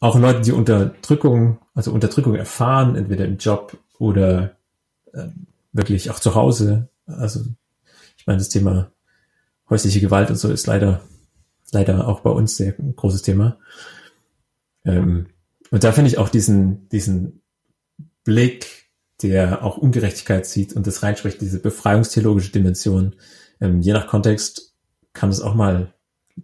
auch 0.00 0.18
Leute, 0.18 0.40
die 0.40 0.52
Unterdrückung, 0.52 1.58
also 1.74 1.92
Unterdrückung 1.92 2.34
erfahren, 2.34 2.96
entweder 2.96 3.26
im 3.26 3.36
Job 3.36 3.76
oder 3.98 4.56
äh, 5.12 5.28
wirklich 5.74 6.10
auch 6.10 6.20
zu 6.20 6.34
Hause. 6.34 6.88
Also 7.06 7.44
ich 8.16 8.26
meine, 8.26 8.38
das 8.38 8.48
Thema 8.48 8.90
häusliche 9.68 10.00
Gewalt 10.00 10.30
und 10.30 10.36
so 10.36 10.50
ist 10.50 10.66
leider, 10.66 11.02
leider 11.72 12.08
auch 12.08 12.20
bei 12.20 12.30
uns 12.30 12.56
sehr 12.56 12.72
großes 12.72 13.22
Thema. 13.22 13.58
Ähm, 14.84 15.26
und 15.70 15.84
da 15.84 15.92
finde 15.92 16.08
ich 16.08 16.18
auch 16.18 16.28
diesen, 16.28 16.88
diesen 16.88 17.42
Blick, 18.24 18.90
der 19.22 19.64
auch 19.64 19.76
Ungerechtigkeit 19.78 20.46
sieht 20.46 20.74
und 20.74 20.86
das 20.86 21.02
reinspricht, 21.02 21.40
diese 21.40 21.60
befreiungstheologische 21.60 22.52
Dimension. 22.52 23.14
Ähm, 23.60 23.80
je 23.80 23.92
nach 23.92 24.06
Kontext 24.06 24.74
kann 25.12 25.30
es 25.30 25.40
auch 25.40 25.54
mal 25.54 25.94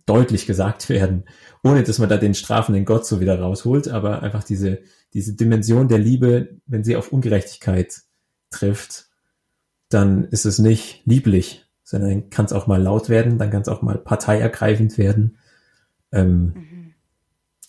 deutlich 0.07 0.47
gesagt 0.47 0.89
werden, 0.89 1.25
ohne 1.63 1.83
dass 1.83 1.99
man 1.99 2.09
da 2.09 2.17
den 2.17 2.35
strafenden 2.35 2.85
Gott 2.85 3.07
so 3.07 3.21
wieder 3.21 3.39
rausholt, 3.41 3.89
aber 3.89 4.23
einfach 4.23 4.45
diese, 4.45 4.81
diese 5.13 5.35
Dimension 5.35 5.89
der 5.89 5.99
Liebe, 5.99 6.57
wenn 6.67 6.85
sie 6.85 6.97
auf 6.97 7.13
Ungerechtigkeit 7.13 8.03
trifft, 8.51 9.10
dann 9.91 10.25
ist 10.25 10.47
es 10.47 10.59
nicht 10.59 11.03
lieblich, 11.05 11.67
sondern 11.83 12.31
kann 12.31 12.47
es 12.47 12.53
auch 12.53 12.67
mal 12.67 12.81
laut 12.81 13.09
werden, 13.09 13.39
dann 13.39 13.51
kann 13.51 13.63
es 13.63 13.69
auch 13.69 13.83
mal 13.83 13.99
parteiergreifend 13.99 14.97
werden. 14.97 15.37
Ähm, 16.13 16.53
mhm. 16.55 16.95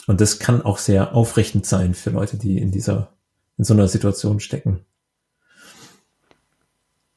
Und 0.07 0.21
das 0.21 0.39
kann 0.39 0.61
auch 0.61 0.77
sehr 0.77 1.15
aufrichtend 1.15 1.65
sein 1.65 1.93
für 1.93 2.11
Leute, 2.11 2.37
die 2.37 2.57
in 2.59 2.71
dieser, 2.71 3.13
in 3.57 3.63
so 3.63 3.73
einer 3.73 3.87
Situation 3.87 4.39
stecken. 4.39 4.85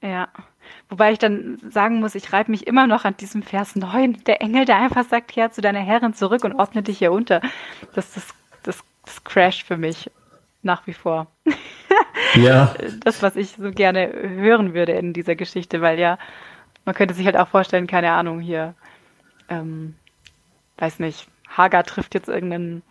Ja. 0.02 0.28
Wobei 0.88 1.12
ich 1.12 1.18
dann 1.18 1.58
sagen 1.70 2.00
muss, 2.00 2.14
ich 2.14 2.32
reibe 2.32 2.50
mich 2.50 2.66
immer 2.66 2.86
noch 2.86 3.04
an 3.04 3.16
diesem 3.16 3.42
Vers 3.42 3.74
9. 3.74 4.24
Der 4.24 4.42
Engel, 4.42 4.64
der 4.64 4.76
einfach 4.76 5.08
sagt, 5.08 5.28
kehr 5.28 5.50
zu 5.50 5.60
deiner 5.60 5.80
Herrin 5.80 6.14
zurück 6.14 6.44
und 6.44 6.54
ordne 6.54 6.82
dich 6.82 6.98
hier 6.98 7.12
unter. 7.12 7.40
Das, 7.94 8.12
das, 8.12 8.28
das, 8.62 8.78
das 9.04 9.24
crasht 9.24 9.62
für 9.62 9.76
mich 9.76 10.10
nach 10.64 10.86
wie 10.86 10.94
vor. 10.94 11.28
Ja. 12.34 12.74
Das, 13.04 13.22
was 13.22 13.36
ich 13.36 13.56
so 13.60 13.70
gerne 13.70 14.10
hören 14.12 14.74
würde 14.74 14.92
in 14.92 15.12
dieser 15.12 15.36
Geschichte, 15.36 15.80
weil 15.80 15.98
ja, 16.00 16.18
man 16.84 16.94
könnte 16.94 17.14
sich 17.14 17.26
halt 17.26 17.36
auch 17.36 17.48
vorstellen, 17.48 17.86
keine 17.86 18.10
Ahnung, 18.12 18.40
hier, 18.40 18.74
ähm, 19.48 19.94
weiß 20.78 20.98
nicht, 20.98 21.28
Hagar 21.48 21.84
trifft 21.84 22.14
jetzt 22.14 22.28
irgendeinen, 22.28 22.82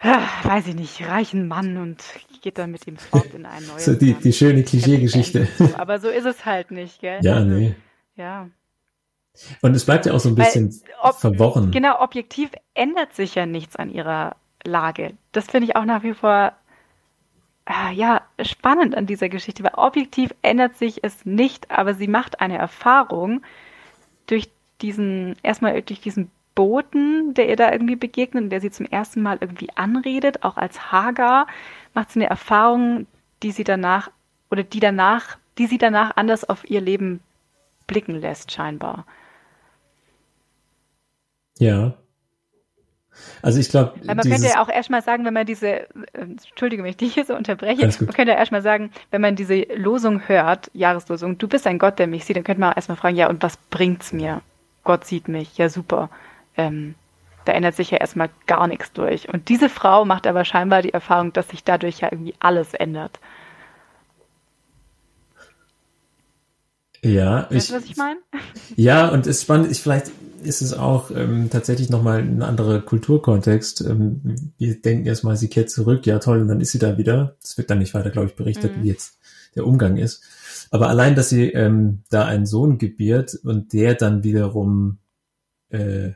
äh, 0.00 0.18
weiß 0.42 0.66
ich 0.68 0.74
nicht, 0.74 1.06
reichen 1.06 1.46
Mann 1.46 1.76
und 1.76 2.02
geht 2.42 2.58
dann 2.58 2.72
mit 2.72 2.86
ihm 2.86 2.96
fort 2.96 3.32
in 3.34 3.46
ein 3.46 3.64
neues 3.68 3.84
So 3.84 3.94
die, 3.94 4.14
die 4.14 4.32
schöne 4.32 4.64
Klischeegeschichte. 4.64 5.48
Aber 5.74 6.00
so 6.00 6.08
ist 6.08 6.26
es 6.26 6.44
halt 6.44 6.70
nicht, 6.70 7.00
gell? 7.00 7.20
Ja, 7.22 7.36
also, 7.36 7.46
nee. 7.46 7.74
Ja. 8.16 8.48
Und 9.62 9.74
es 9.74 9.86
bleibt 9.86 10.04
ja 10.06 10.12
auch 10.12 10.20
so 10.20 10.28
ein 10.28 10.34
bisschen 10.34 10.70
Weil, 10.70 11.10
ob, 11.10 11.14
verworren. 11.16 11.70
Genau, 11.70 12.00
objektiv 12.00 12.50
ändert 12.74 13.14
sich 13.14 13.34
ja 13.34 13.46
nichts 13.46 13.76
an 13.76 13.90
ihrer 13.90 14.36
Lage. 14.64 15.14
Das 15.32 15.46
finde 15.46 15.68
ich 15.68 15.76
auch 15.76 15.84
nach 15.84 16.02
wie 16.02 16.14
vor 16.14 16.52
äh, 17.66 17.92
ja 17.94 18.22
spannend 18.40 18.96
an 18.96 19.06
dieser 19.06 19.28
Geschichte, 19.28 19.62
weil 19.62 19.74
objektiv 19.74 20.34
ändert 20.42 20.76
sich 20.76 21.04
es 21.04 21.24
nicht, 21.24 21.70
aber 21.70 21.94
sie 21.94 22.08
macht 22.08 22.40
eine 22.40 22.58
Erfahrung 22.58 23.42
durch 24.26 24.50
diesen 24.80 25.36
erstmal 25.42 25.80
durch 25.82 26.00
diesen 26.00 26.30
Boten, 26.54 27.34
der 27.34 27.48
ihr 27.48 27.56
da 27.56 27.72
irgendwie 27.72 27.96
begegnet 27.96 28.44
und 28.44 28.50
der 28.50 28.60
sie 28.60 28.70
zum 28.70 28.86
ersten 28.86 29.22
Mal 29.22 29.38
irgendwie 29.40 29.70
anredet, 29.74 30.42
auch 30.42 30.56
als 30.56 30.92
Hagar, 30.92 31.46
macht 31.94 32.10
sie 32.10 32.20
eine 32.20 32.28
Erfahrung, 32.28 33.06
die 33.42 33.52
sie 33.52 33.64
danach 33.64 34.10
oder 34.50 34.62
die 34.62 34.80
danach, 34.80 35.38
die 35.58 35.66
sie 35.66 35.78
danach 35.78 36.16
anders 36.16 36.48
auf 36.48 36.68
ihr 36.68 36.80
Leben 36.80 37.20
blicken 37.86 38.20
lässt, 38.20 38.52
scheinbar. 38.52 39.06
Ja. 41.58 41.94
Also 43.42 43.60
ich 43.60 43.68
glaube. 43.68 43.92
Man 44.04 44.18
könnte 44.18 44.46
ja 44.46 44.62
auch 44.62 44.68
erstmal 44.68 45.02
sagen, 45.02 45.24
wenn 45.24 45.34
man 45.34 45.46
diese, 45.46 45.68
äh, 45.68 45.86
entschuldige 46.14 46.82
mich, 46.82 46.96
die 46.96 47.06
ich 47.06 47.14
hier 47.14 47.24
so 47.24 47.34
unterbreche, 47.34 47.86
man 47.86 48.14
könnte 48.14 48.32
ja 48.32 48.38
erstmal 48.38 48.62
sagen, 48.62 48.90
wenn 49.10 49.20
man 49.20 49.36
diese 49.36 49.66
Losung 49.76 50.28
hört, 50.28 50.70
Jahreslosung, 50.74 51.38
du 51.38 51.48
bist 51.48 51.66
ein 51.66 51.78
Gott, 51.78 51.98
der 51.98 52.06
mich 52.06 52.24
sieht, 52.24 52.36
dann 52.36 52.44
könnte 52.44 52.60
man 52.60 52.72
auch 52.72 52.76
erstmal 52.76 52.96
fragen, 52.96 53.16
ja, 53.16 53.28
und 53.28 53.42
was 53.42 53.56
bringt's 53.56 54.12
mir? 54.12 54.42
Gott 54.84 55.04
sieht 55.04 55.28
mich, 55.28 55.58
ja 55.58 55.68
super 55.68 56.10
ähm, 56.56 56.94
da 57.44 57.52
ändert 57.52 57.74
sich 57.74 57.90
ja 57.90 57.98
erstmal 57.98 58.30
gar 58.46 58.66
nichts 58.66 58.92
durch. 58.92 59.28
Und 59.28 59.48
diese 59.48 59.68
Frau 59.68 60.04
macht 60.04 60.26
aber 60.26 60.44
scheinbar 60.44 60.82
die 60.82 60.92
Erfahrung, 60.92 61.32
dass 61.32 61.48
sich 61.48 61.64
dadurch 61.64 62.00
ja 62.00 62.08
irgendwie 62.10 62.34
alles 62.38 62.74
ändert. 62.74 63.18
Ja, 67.04 67.48
weißt 67.50 67.52
ich, 67.52 67.68
du, 67.68 67.74
was 67.74 67.84
ich 67.84 67.96
meine? 67.96 68.20
Ja, 68.76 69.08
und 69.08 69.22
es 69.22 69.38
ist 69.38 69.42
spannend, 69.42 69.72
ich, 69.72 69.80
vielleicht 69.80 70.12
ist 70.44 70.62
es 70.62 70.74
auch 70.74 71.10
ähm, 71.10 71.50
tatsächlich 71.50 71.90
nochmal 71.90 72.20
ein 72.20 72.42
anderer 72.42 72.80
Kulturkontext. 72.80 73.80
Ähm, 73.82 74.52
wir 74.58 74.80
denken 74.80 75.06
erstmal, 75.06 75.36
sie 75.36 75.48
kehrt 75.48 75.70
zurück, 75.70 76.06
ja 76.06 76.18
toll, 76.18 76.40
und 76.42 76.48
dann 76.48 76.60
ist 76.60 76.72
sie 76.72 76.78
da 76.78 76.98
wieder. 76.98 77.36
Es 77.42 77.58
wird 77.58 77.70
dann 77.70 77.78
nicht 77.78 77.94
weiter, 77.94 78.10
glaube 78.10 78.28
ich, 78.28 78.36
berichtet, 78.36 78.76
mhm. 78.76 78.82
wie 78.82 78.88
jetzt 78.88 79.18
der 79.54 79.66
Umgang 79.66 79.96
ist. 79.96 80.22
Aber 80.70 80.88
allein, 80.88 81.14
dass 81.14 81.28
sie 81.28 81.50
ähm, 81.50 82.02
da 82.10 82.24
einen 82.24 82.46
Sohn 82.46 82.78
gebiert 82.78 83.34
und 83.34 83.72
der 83.72 83.94
dann 83.94 84.24
wiederum 84.24 84.98
äh, 85.68 86.12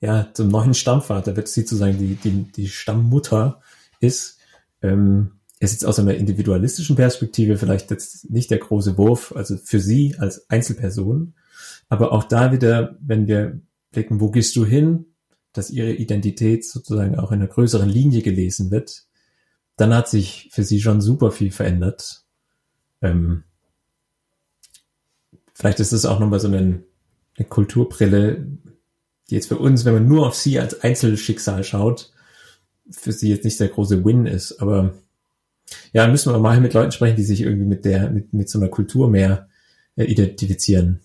ja, 0.00 0.28
zum 0.32 0.48
neuen 0.48 0.74
Stammvater 0.74 1.36
wird 1.36 1.48
sie 1.48 1.60
sozusagen 1.62 1.98
die, 1.98 2.14
die, 2.14 2.44
die 2.52 2.68
Stammmutter 2.68 3.60
ist, 4.00 4.38
ähm, 4.82 5.32
ist 5.58 5.72
jetzt 5.72 5.84
aus 5.84 5.98
einer 5.98 6.14
individualistischen 6.14 6.96
Perspektive 6.96 7.58
vielleicht 7.58 7.90
jetzt 7.90 8.30
nicht 8.30 8.50
der 8.50 8.58
große 8.58 8.96
Wurf, 8.96 9.34
also 9.36 9.58
für 9.58 9.78
sie 9.78 10.16
als 10.18 10.48
Einzelperson. 10.48 11.34
Aber 11.90 12.12
auch 12.12 12.24
da 12.24 12.52
wieder, 12.52 12.96
wenn 13.00 13.26
wir 13.26 13.60
blicken, 13.90 14.20
wo 14.20 14.30
gehst 14.30 14.56
du 14.56 14.64
hin, 14.64 15.06
dass 15.52 15.70
ihre 15.70 15.92
Identität 15.92 16.64
sozusagen 16.64 17.18
auch 17.18 17.32
in 17.32 17.40
einer 17.40 17.48
größeren 17.48 17.88
Linie 17.88 18.22
gelesen 18.22 18.70
wird, 18.70 19.04
dann 19.76 19.92
hat 19.92 20.08
sich 20.08 20.48
für 20.52 20.62
sie 20.62 20.80
schon 20.80 21.00
super 21.00 21.32
viel 21.32 21.50
verändert. 21.50 22.24
Ähm, 23.02 23.42
vielleicht 25.52 25.80
ist 25.80 25.92
es 25.92 26.06
auch 26.06 26.20
nochmal 26.20 26.38
so 26.38 26.48
eine, 26.48 26.84
eine 27.36 27.48
Kulturbrille, 27.48 28.46
die 29.28 29.34
jetzt 29.34 29.48
für 29.48 29.58
uns, 29.58 29.84
wenn 29.84 29.94
man 29.94 30.08
nur 30.08 30.28
auf 30.28 30.36
sie 30.36 30.60
als 30.60 30.82
Einzelschicksal 30.82 31.64
schaut, 31.64 32.12
für 32.90 33.12
sie 33.12 33.30
jetzt 33.30 33.44
nicht 33.44 33.58
der 33.58 33.68
große 33.68 34.04
Win 34.04 34.26
ist. 34.26 34.60
Aber 34.60 34.94
ja, 35.92 36.06
müssen 36.06 36.32
wir 36.32 36.38
mal 36.38 36.60
mit 36.60 36.74
Leuten 36.74 36.92
sprechen, 36.92 37.16
die 37.16 37.24
sich 37.24 37.40
irgendwie 37.40 37.66
mit 37.66 37.84
der, 37.84 38.10
mit, 38.10 38.32
mit 38.32 38.48
so 38.48 38.60
einer 38.60 38.68
Kultur 38.68 39.08
mehr 39.10 39.48
äh, 39.96 40.04
identifizieren. 40.04 41.00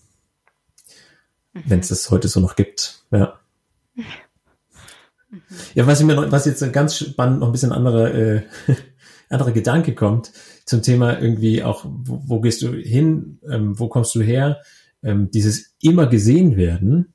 Mhm. 1.56 1.62
Wenn 1.66 1.80
es 1.80 1.88
das 1.88 2.10
heute 2.10 2.28
so 2.28 2.40
noch 2.40 2.56
gibt. 2.56 3.04
Ja. 3.10 3.38
Mhm. 3.94 4.04
Ja, 5.74 5.86
was, 5.86 6.02
mir 6.02 6.14
noch, 6.14 6.30
was 6.30 6.46
jetzt 6.46 6.72
ganz 6.72 6.96
spannend 6.96 7.40
noch 7.40 7.48
ein 7.48 7.52
bisschen 7.52 7.72
anderer, 7.72 8.14
äh, 8.14 8.42
anderer 9.28 9.52
Gedanke 9.52 9.94
kommt 9.94 10.32
zum 10.64 10.82
Thema 10.82 11.20
irgendwie 11.20 11.62
auch, 11.62 11.84
wo, 11.84 12.22
wo 12.24 12.40
gehst 12.40 12.62
du 12.62 12.72
hin, 12.72 13.38
ähm, 13.48 13.78
wo 13.78 13.88
kommst 13.88 14.14
du 14.14 14.22
her, 14.22 14.62
ähm, 15.02 15.30
dieses 15.30 15.74
immer 15.80 16.06
gesehen 16.06 16.56
werden, 16.56 17.12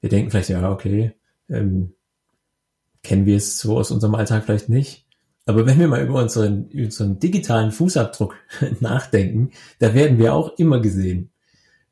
wir 0.00 0.10
denken 0.10 0.30
vielleicht, 0.30 0.50
ja, 0.50 0.70
okay, 0.70 1.12
ähm, 1.48 1.94
kennen 3.02 3.26
wir 3.26 3.36
es 3.36 3.58
so 3.58 3.78
aus 3.78 3.90
unserem 3.90 4.14
Alltag 4.14 4.44
vielleicht 4.44 4.68
nicht. 4.68 5.06
Aber 5.46 5.66
wenn 5.66 5.78
wir 5.78 5.88
mal 5.88 6.04
über 6.04 6.20
unseren, 6.20 6.68
über 6.68 6.84
unseren 6.84 7.18
digitalen 7.18 7.72
Fußabdruck 7.72 8.36
nachdenken, 8.80 9.50
da 9.78 9.94
werden 9.94 10.18
wir 10.18 10.34
auch 10.34 10.58
immer 10.58 10.80
gesehen. 10.80 11.30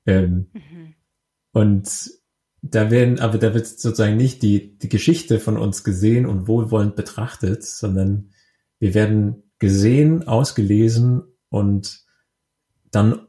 Ähm, 0.07 0.47
mhm. 0.53 0.95
Und 1.53 2.11
da 2.63 2.91
werden, 2.91 3.21
aber 3.21 3.39
da 3.39 3.55
wird 3.55 3.67
sozusagen 3.67 4.17
nicht 4.17 4.43
die, 4.43 4.79
die 4.79 4.89
Geschichte 4.89 5.39
von 5.39 5.57
uns 5.57 5.85
gesehen 5.85 6.27
und 6.27 6.49
wohlwollend 6.49 6.97
betrachtet, 6.97 7.65
sondern 7.65 8.31
wir 8.79 8.95
werden 8.95 9.43
gesehen, 9.59 10.27
ausgelesen 10.27 11.23
und 11.49 12.05
dann 12.91 13.27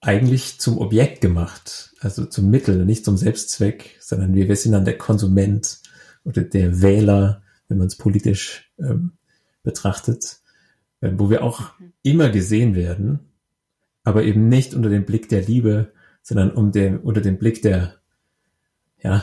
eigentlich 0.00 0.60
zum 0.60 0.78
Objekt 0.78 1.20
gemacht, 1.20 1.94
also 2.00 2.26
zum 2.26 2.50
Mittel, 2.50 2.84
nicht 2.84 3.04
zum 3.04 3.16
Selbstzweck, 3.16 3.96
sondern 4.00 4.34
wir, 4.34 4.48
wir 4.48 4.56
sind 4.56 4.72
dann 4.72 4.84
der 4.84 4.98
Konsument 4.98 5.80
oder 6.24 6.42
der 6.42 6.82
Wähler, 6.82 7.42
wenn 7.68 7.78
man 7.78 7.86
es 7.86 7.96
politisch 7.96 8.70
ähm, 8.78 9.12
betrachtet, 9.62 10.40
äh, 11.00 11.10
wo 11.16 11.30
wir 11.30 11.42
auch 11.42 11.78
mhm. 11.78 11.92
immer 12.02 12.28
gesehen 12.28 12.74
werden, 12.74 13.20
aber 14.02 14.24
eben 14.24 14.48
nicht 14.48 14.74
unter 14.74 14.90
dem 14.90 15.06
Blick 15.06 15.30
der 15.30 15.42
Liebe, 15.42 15.93
sondern 16.24 16.50
um 16.50 16.72
den, 16.72 16.98
unter 16.98 17.20
dem 17.20 17.38
Blick 17.38 17.62
der, 17.62 17.94
ja, 18.98 19.22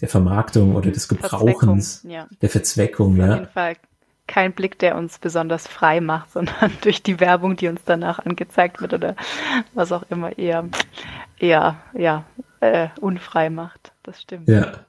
der 0.00 0.08
Vermarktung 0.08 0.76
oder 0.76 0.92
des 0.92 1.08
Gebrauchens, 1.08 2.04
ja. 2.06 2.28
der 2.40 2.50
Verzweckung. 2.50 3.20
Auf 3.20 3.34
jeden 3.34 3.48
Fall 3.48 3.76
kein 4.28 4.52
Blick, 4.52 4.78
der 4.78 4.94
uns 4.94 5.18
besonders 5.18 5.66
frei 5.66 6.00
macht, 6.00 6.30
sondern 6.34 6.70
durch 6.82 7.02
die 7.02 7.18
Werbung, 7.18 7.56
die 7.56 7.66
uns 7.66 7.80
danach 7.84 8.20
angezeigt 8.20 8.80
wird 8.80 8.92
oder 8.92 9.16
was 9.74 9.90
auch 9.90 10.04
immer 10.10 10.38
eher, 10.38 10.68
eher 11.38 11.80
ja, 11.94 12.24
äh, 12.60 12.88
unfrei 13.00 13.50
macht. 13.50 13.92
Das 14.04 14.22
stimmt. 14.22 14.48
Ja. 14.48 14.84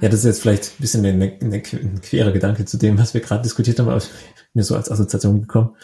Ja, 0.00 0.08
das 0.08 0.20
ist 0.20 0.24
jetzt 0.24 0.40
vielleicht 0.40 0.64
ein 0.64 0.80
bisschen 0.80 1.04
eine, 1.04 1.38
eine, 1.42 1.56
ein 1.56 2.00
querer 2.00 2.32
Gedanke 2.32 2.64
zu 2.64 2.78
dem, 2.78 2.98
was 2.98 3.12
wir 3.12 3.20
gerade 3.20 3.42
diskutiert 3.42 3.78
haben, 3.78 3.90
aber 3.90 4.02
mir 4.54 4.64
so 4.64 4.76
als 4.76 4.90
Assoziation 4.90 5.42
gekommen. 5.42 5.76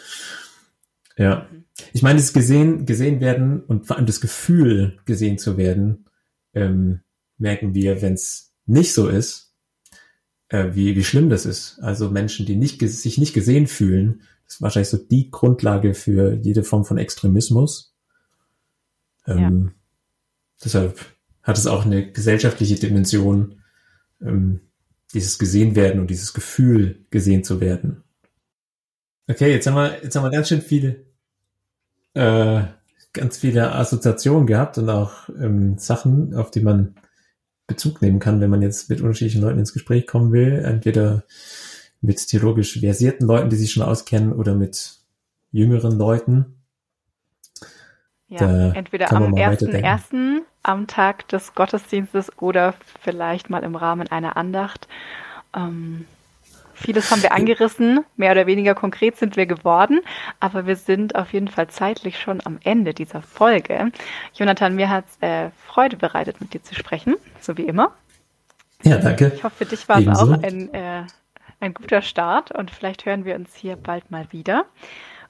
Ja. 1.17 1.45
Mhm. 1.51 1.60
Ich 1.93 2.01
meine, 2.01 2.19
das 2.19 2.33
gesehen, 2.33 2.85
gesehen 2.85 3.19
werden 3.19 3.61
und 3.63 3.87
vor 3.87 3.97
allem 3.97 4.05
das 4.05 4.21
Gefühl, 4.21 4.99
gesehen 5.05 5.37
zu 5.37 5.57
werden, 5.57 6.05
ähm, 6.53 7.01
merken 7.37 7.73
wir, 7.73 8.01
wenn 8.01 8.13
es 8.13 8.53
nicht 8.65 8.93
so 8.93 9.07
ist, 9.07 9.53
äh, 10.49 10.69
wie, 10.73 10.95
wie 10.95 11.03
schlimm 11.03 11.29
das 11.29 11.45
ist. 11.45 11.79
Also 11.81 12.09
Menschen, 12.09 12.45
die 12.45 12.55
nicht, 12.55 12.81
sich 12.81 13.17
nicht 13.17 13.33
gesehen 13.33 13.67
fühlen, 13.67 14.21
das 14.45 14.55
ist 14.55 14.61
wahrscheinlich 14.61 14.89
so 14.89 14.97
die 14.97 15.31
Grundlage 15.31 15.93
für 15.93 16.33
jede 16.33 16.63
Form 16.63 16.83
von 16.83 16.97
Extremismus. 16.97 17.95
Ähm, 19.25 19.39
ja. 19.39 19.71
Deshalb 20.63 20.99
hat 21.41 21.57
es 21.57 21.67
auch 21.67 21.85
eine 21.85 22.11
gesellschaftliche 22.11 22.75
Dimension, 22.75 23.61
ähm, 24.21 24.61
dieses 25.13 25.39
gesehen 25.39 25.75
werden 25.75 25.99
und 26.01 26.09
dieses 26.09 26.33
Gefühl, 26.33 27.05
gesehen 27.09 27.43
zu 27.43 27.59
werden. 27.59 28.03
Okay, 29.27 29.51
jetzt 29.51 29.67
haben 29.67 29.75
wir, 29.75 30.03
jetzt 30.03 30.15
haben 30.15 30.23
wir 30.23 30.31
ganz 30.31 30.49
schön 30.49 30.61
viele, 30.61 31.05
äh, 32.13 32.61
ganz 33.13 33.37
viele 33.37 33.73
Assoziationen 33.73 34.47
gehabt 34.47 34.77
und 34.77 34.89
auch 34.89 35.29
ähm, 35.29 35.77
Sachen, 35.77 36.35
auf 36.35 36.51
die 36.51 36.61
man 36.61 36.95
Bezug 37.67 38.01
nehmen 38.01 38.19
kann, 38.19 38.41
wenn 38.41 38.49
man 38.49 38.61
jetzt 38.61 38.89
mit 38.89 39.01
unterschiedlichen 39.01 39.41
Leuten 39.41 39.59
ins 39.59 39.73
Gespräch 39.73 40.07
kommen 40.07 40.31
will. 40.31 40.59
Entweder 40.65 41.23
mit 42.01 42.27
theologisch 42.27 42.79
versierten 42.79 43.27
Leuten, 43.27 43.49
die 43.49 43.55
sich 43.55 43.71
schon 43.71 43.83
auskennen, 43.83 44.33
oder 44.33 44.55
mit 44.55 44.95
jüngeren 45.51 45.97
Leuten. 45.97 46.57
Ja, 48.27 48.39
da 48.39 48.71
entweder 48.73 49.11
am 49.11 49.33
1.1., 49.33 50.41
am 50.63 50.87
Tag 50.87 51.27
des 51.29 51.53
Gottesdienstes 51.53 52.31
oder 52.39 52.75
vielleicht 53.01 53.49
mal 53.49 53.63
im 53.63 53.75
Rahmen 53.75 54.07
einer 54.07 54.37
Andacht. 54.37 54.87
Ähm, 55.55 56.05
Vieles 56.81 57.11
haben 57.11 57.21
wir 57.21 57.31
angerissen, 57.31 58.03
mehr 58.17 58.31
oder 58.31 58.47
weniger 58.47 58.73
konkret 58.73 59.15
sind 59.17 59.37
wir 59.37 59.45
geworden, 59.45 59.99
aber 60.39 60.65
wir 60.65 60.75
sind 60.75 61.15
auf 61.15 61.31
jeden 61.31 61.47
Fall 61.47 61.67
zeitlich 61.67 62.19
schon 62.19 62.41
am 62.43 62.59
Ende 62.63 62.93
dieser 62.93 63.21
Folge. 63.21 63.91
Jonathan, 64.33 64.75
mir 64.75 64.89
hat 64.89 65.05
es 65.07 65.27
äh, 65.27 65.51
Freude 65.67 65.97
bereitet, 65.97 66.41
mit 66.41 66.53
dir 66.53 66.63
zu 66.63 66.73
sprechen, 66.73 67.15
so 67.39 67.57
wie 67.57 67.63
immer. 67.63 67.93
Ja, 68.83 68.97
danke. 68.97 69.31
Ich 69.35 69.43
hoffe, 69.43 69.57
für 69.57 69.65
dich 69.65 69.87
war 69.87 69.99
es 69.99 70.07
auch 70.07 70.31
ein, 70.41 70.73
äh, 70.73 71.03
ein 71.59 71.73
guter 71.73 72.01
Start 72.01 72.51
und 72.51 72.71
vielleicht 72.71 73.05
hören 73.05 73.25
wir 73.25 73.35
uns 73.35 73.55
hier 73.55 73.75
bald 73.75 74.09
mal 74.09 74.25
wieder. 74.31 74.65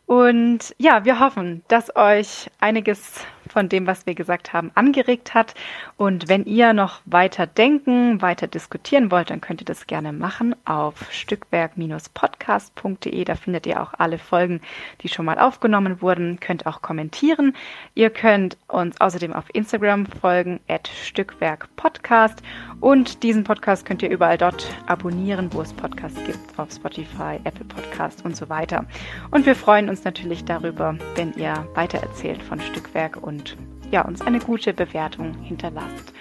Und 0.05 0.73
ja, 0.77 1.05
wir 1.05 1.19
hoffen, 1.19 1.63
dass 1.67 1.95
euch 1.95 2.49
einiges 2.59 3.25
von 3.51 3.69
dem, 3.69 3.87
was 3.87 4.05
wir 4.05 4.15
gesagt 4.15 4.53
haben, 4.53 4.71
angeregt 4.75 5.33
hat. 5.33 5.53
Und 5.97 6.29
wenn 6.29 6.45
ihr 6.45 6.73
noch 6.73 7.01
weiter 7.05 7.45
denken, 7.45 8.21
weiter 8.21 8.47
diskutieren 8.47 9.11
wollt, 9.11 9.29
dann 9.29 9.41
könnt 9.41 9.61
ihr 9.61 9.65
das 9.65 9.87
gerne 9.87 10.13
machen 10.13 10.55
auf 10.65 11.11
stückwerk-podcast.de. 11.11 13.25
Da 13.25 13.35
findet 13.35 13.67
ihr 13.67 13.81
auch 13.81 13.93
alle 13.97 14.17
Folgen, 14.17 14.61
die 15.01 15.09
schon 15.09 15.25
mal 15.25 15.37
aufgenommen 15.37 16.01
wurden. 16.01 16.39
Könnt 16.39 16.65
auch 16.65 16.81
kommentieren. 16.81 17.55
Ihr 17.93 18.09
könnt 18.09 18.57
uns 18.67 18.99
außerdem 18.99 19.33
auf 19.33 19.45
Instagram 19.53 20.05
folgen, 20.05 20.59
at 20.67 20.87
Stückwerkpodcast. 20.87 22.41
Und 22.79 23.23
diesen 23.23 23.43
Podcast 23.43 23.85
könnt 23.85 24.01
ihr 24.01 24.09
überall 24.09 24.37
dort 24.37 24.67
abonnieren, 24.87 25.49
wo 25.51 25.61
es 25.61 25.73
Podcasts 25.73 26.23
gibt, 26.25 26.57
auf 26.57 26.71
Spotify, 26.71 27.39
Apple 27.43 27.65
Podcast 27.65 28.25
und 28.25 28.35
so 28.35 28.49
weiter. 28.49 28.85
Und 29.29 29.45
wir 29.45 29.55
freuen 29.55 29.89
uns 29.89 30.03
natürlich 30.03 30.45
darüber, 30.45 30.95
wenn 31.15 31.33
ihr 31.33 31.67
weitererzählt 31.75 32.41
von 32.41 32.59
Stückwerk 32.59 33.17
und 33.17 33.40
und 33.41 33.57
ja, 33.91 34.03
uns 34.03 34.21
eine 34.21 34.39
gute 34.39 34.73
Bewertung 34.73 35.33
hinterlasst. 35.39 36.13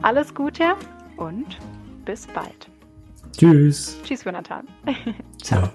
Alles 0.00 0.34
Gute 0.34 0.74
und 1.16 1.58
bis 2.04 2.26
bald. 2.26 2.68
Tschüss. 3.36 3.98
Tschüss, 4.02 4.24
Jonathan. 4.24 4.66
Ciao. 5.42 5.68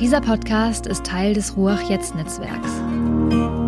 Dieser 0.00 0.20
Podcast 0.20 0.86
ist 0.86 1.04
Teil 1.04 1.34
des 1.34 1.56
Ruach 1.56 1.82
Jetzt 1.82 2.14
Netzwerks. 2.14 3.65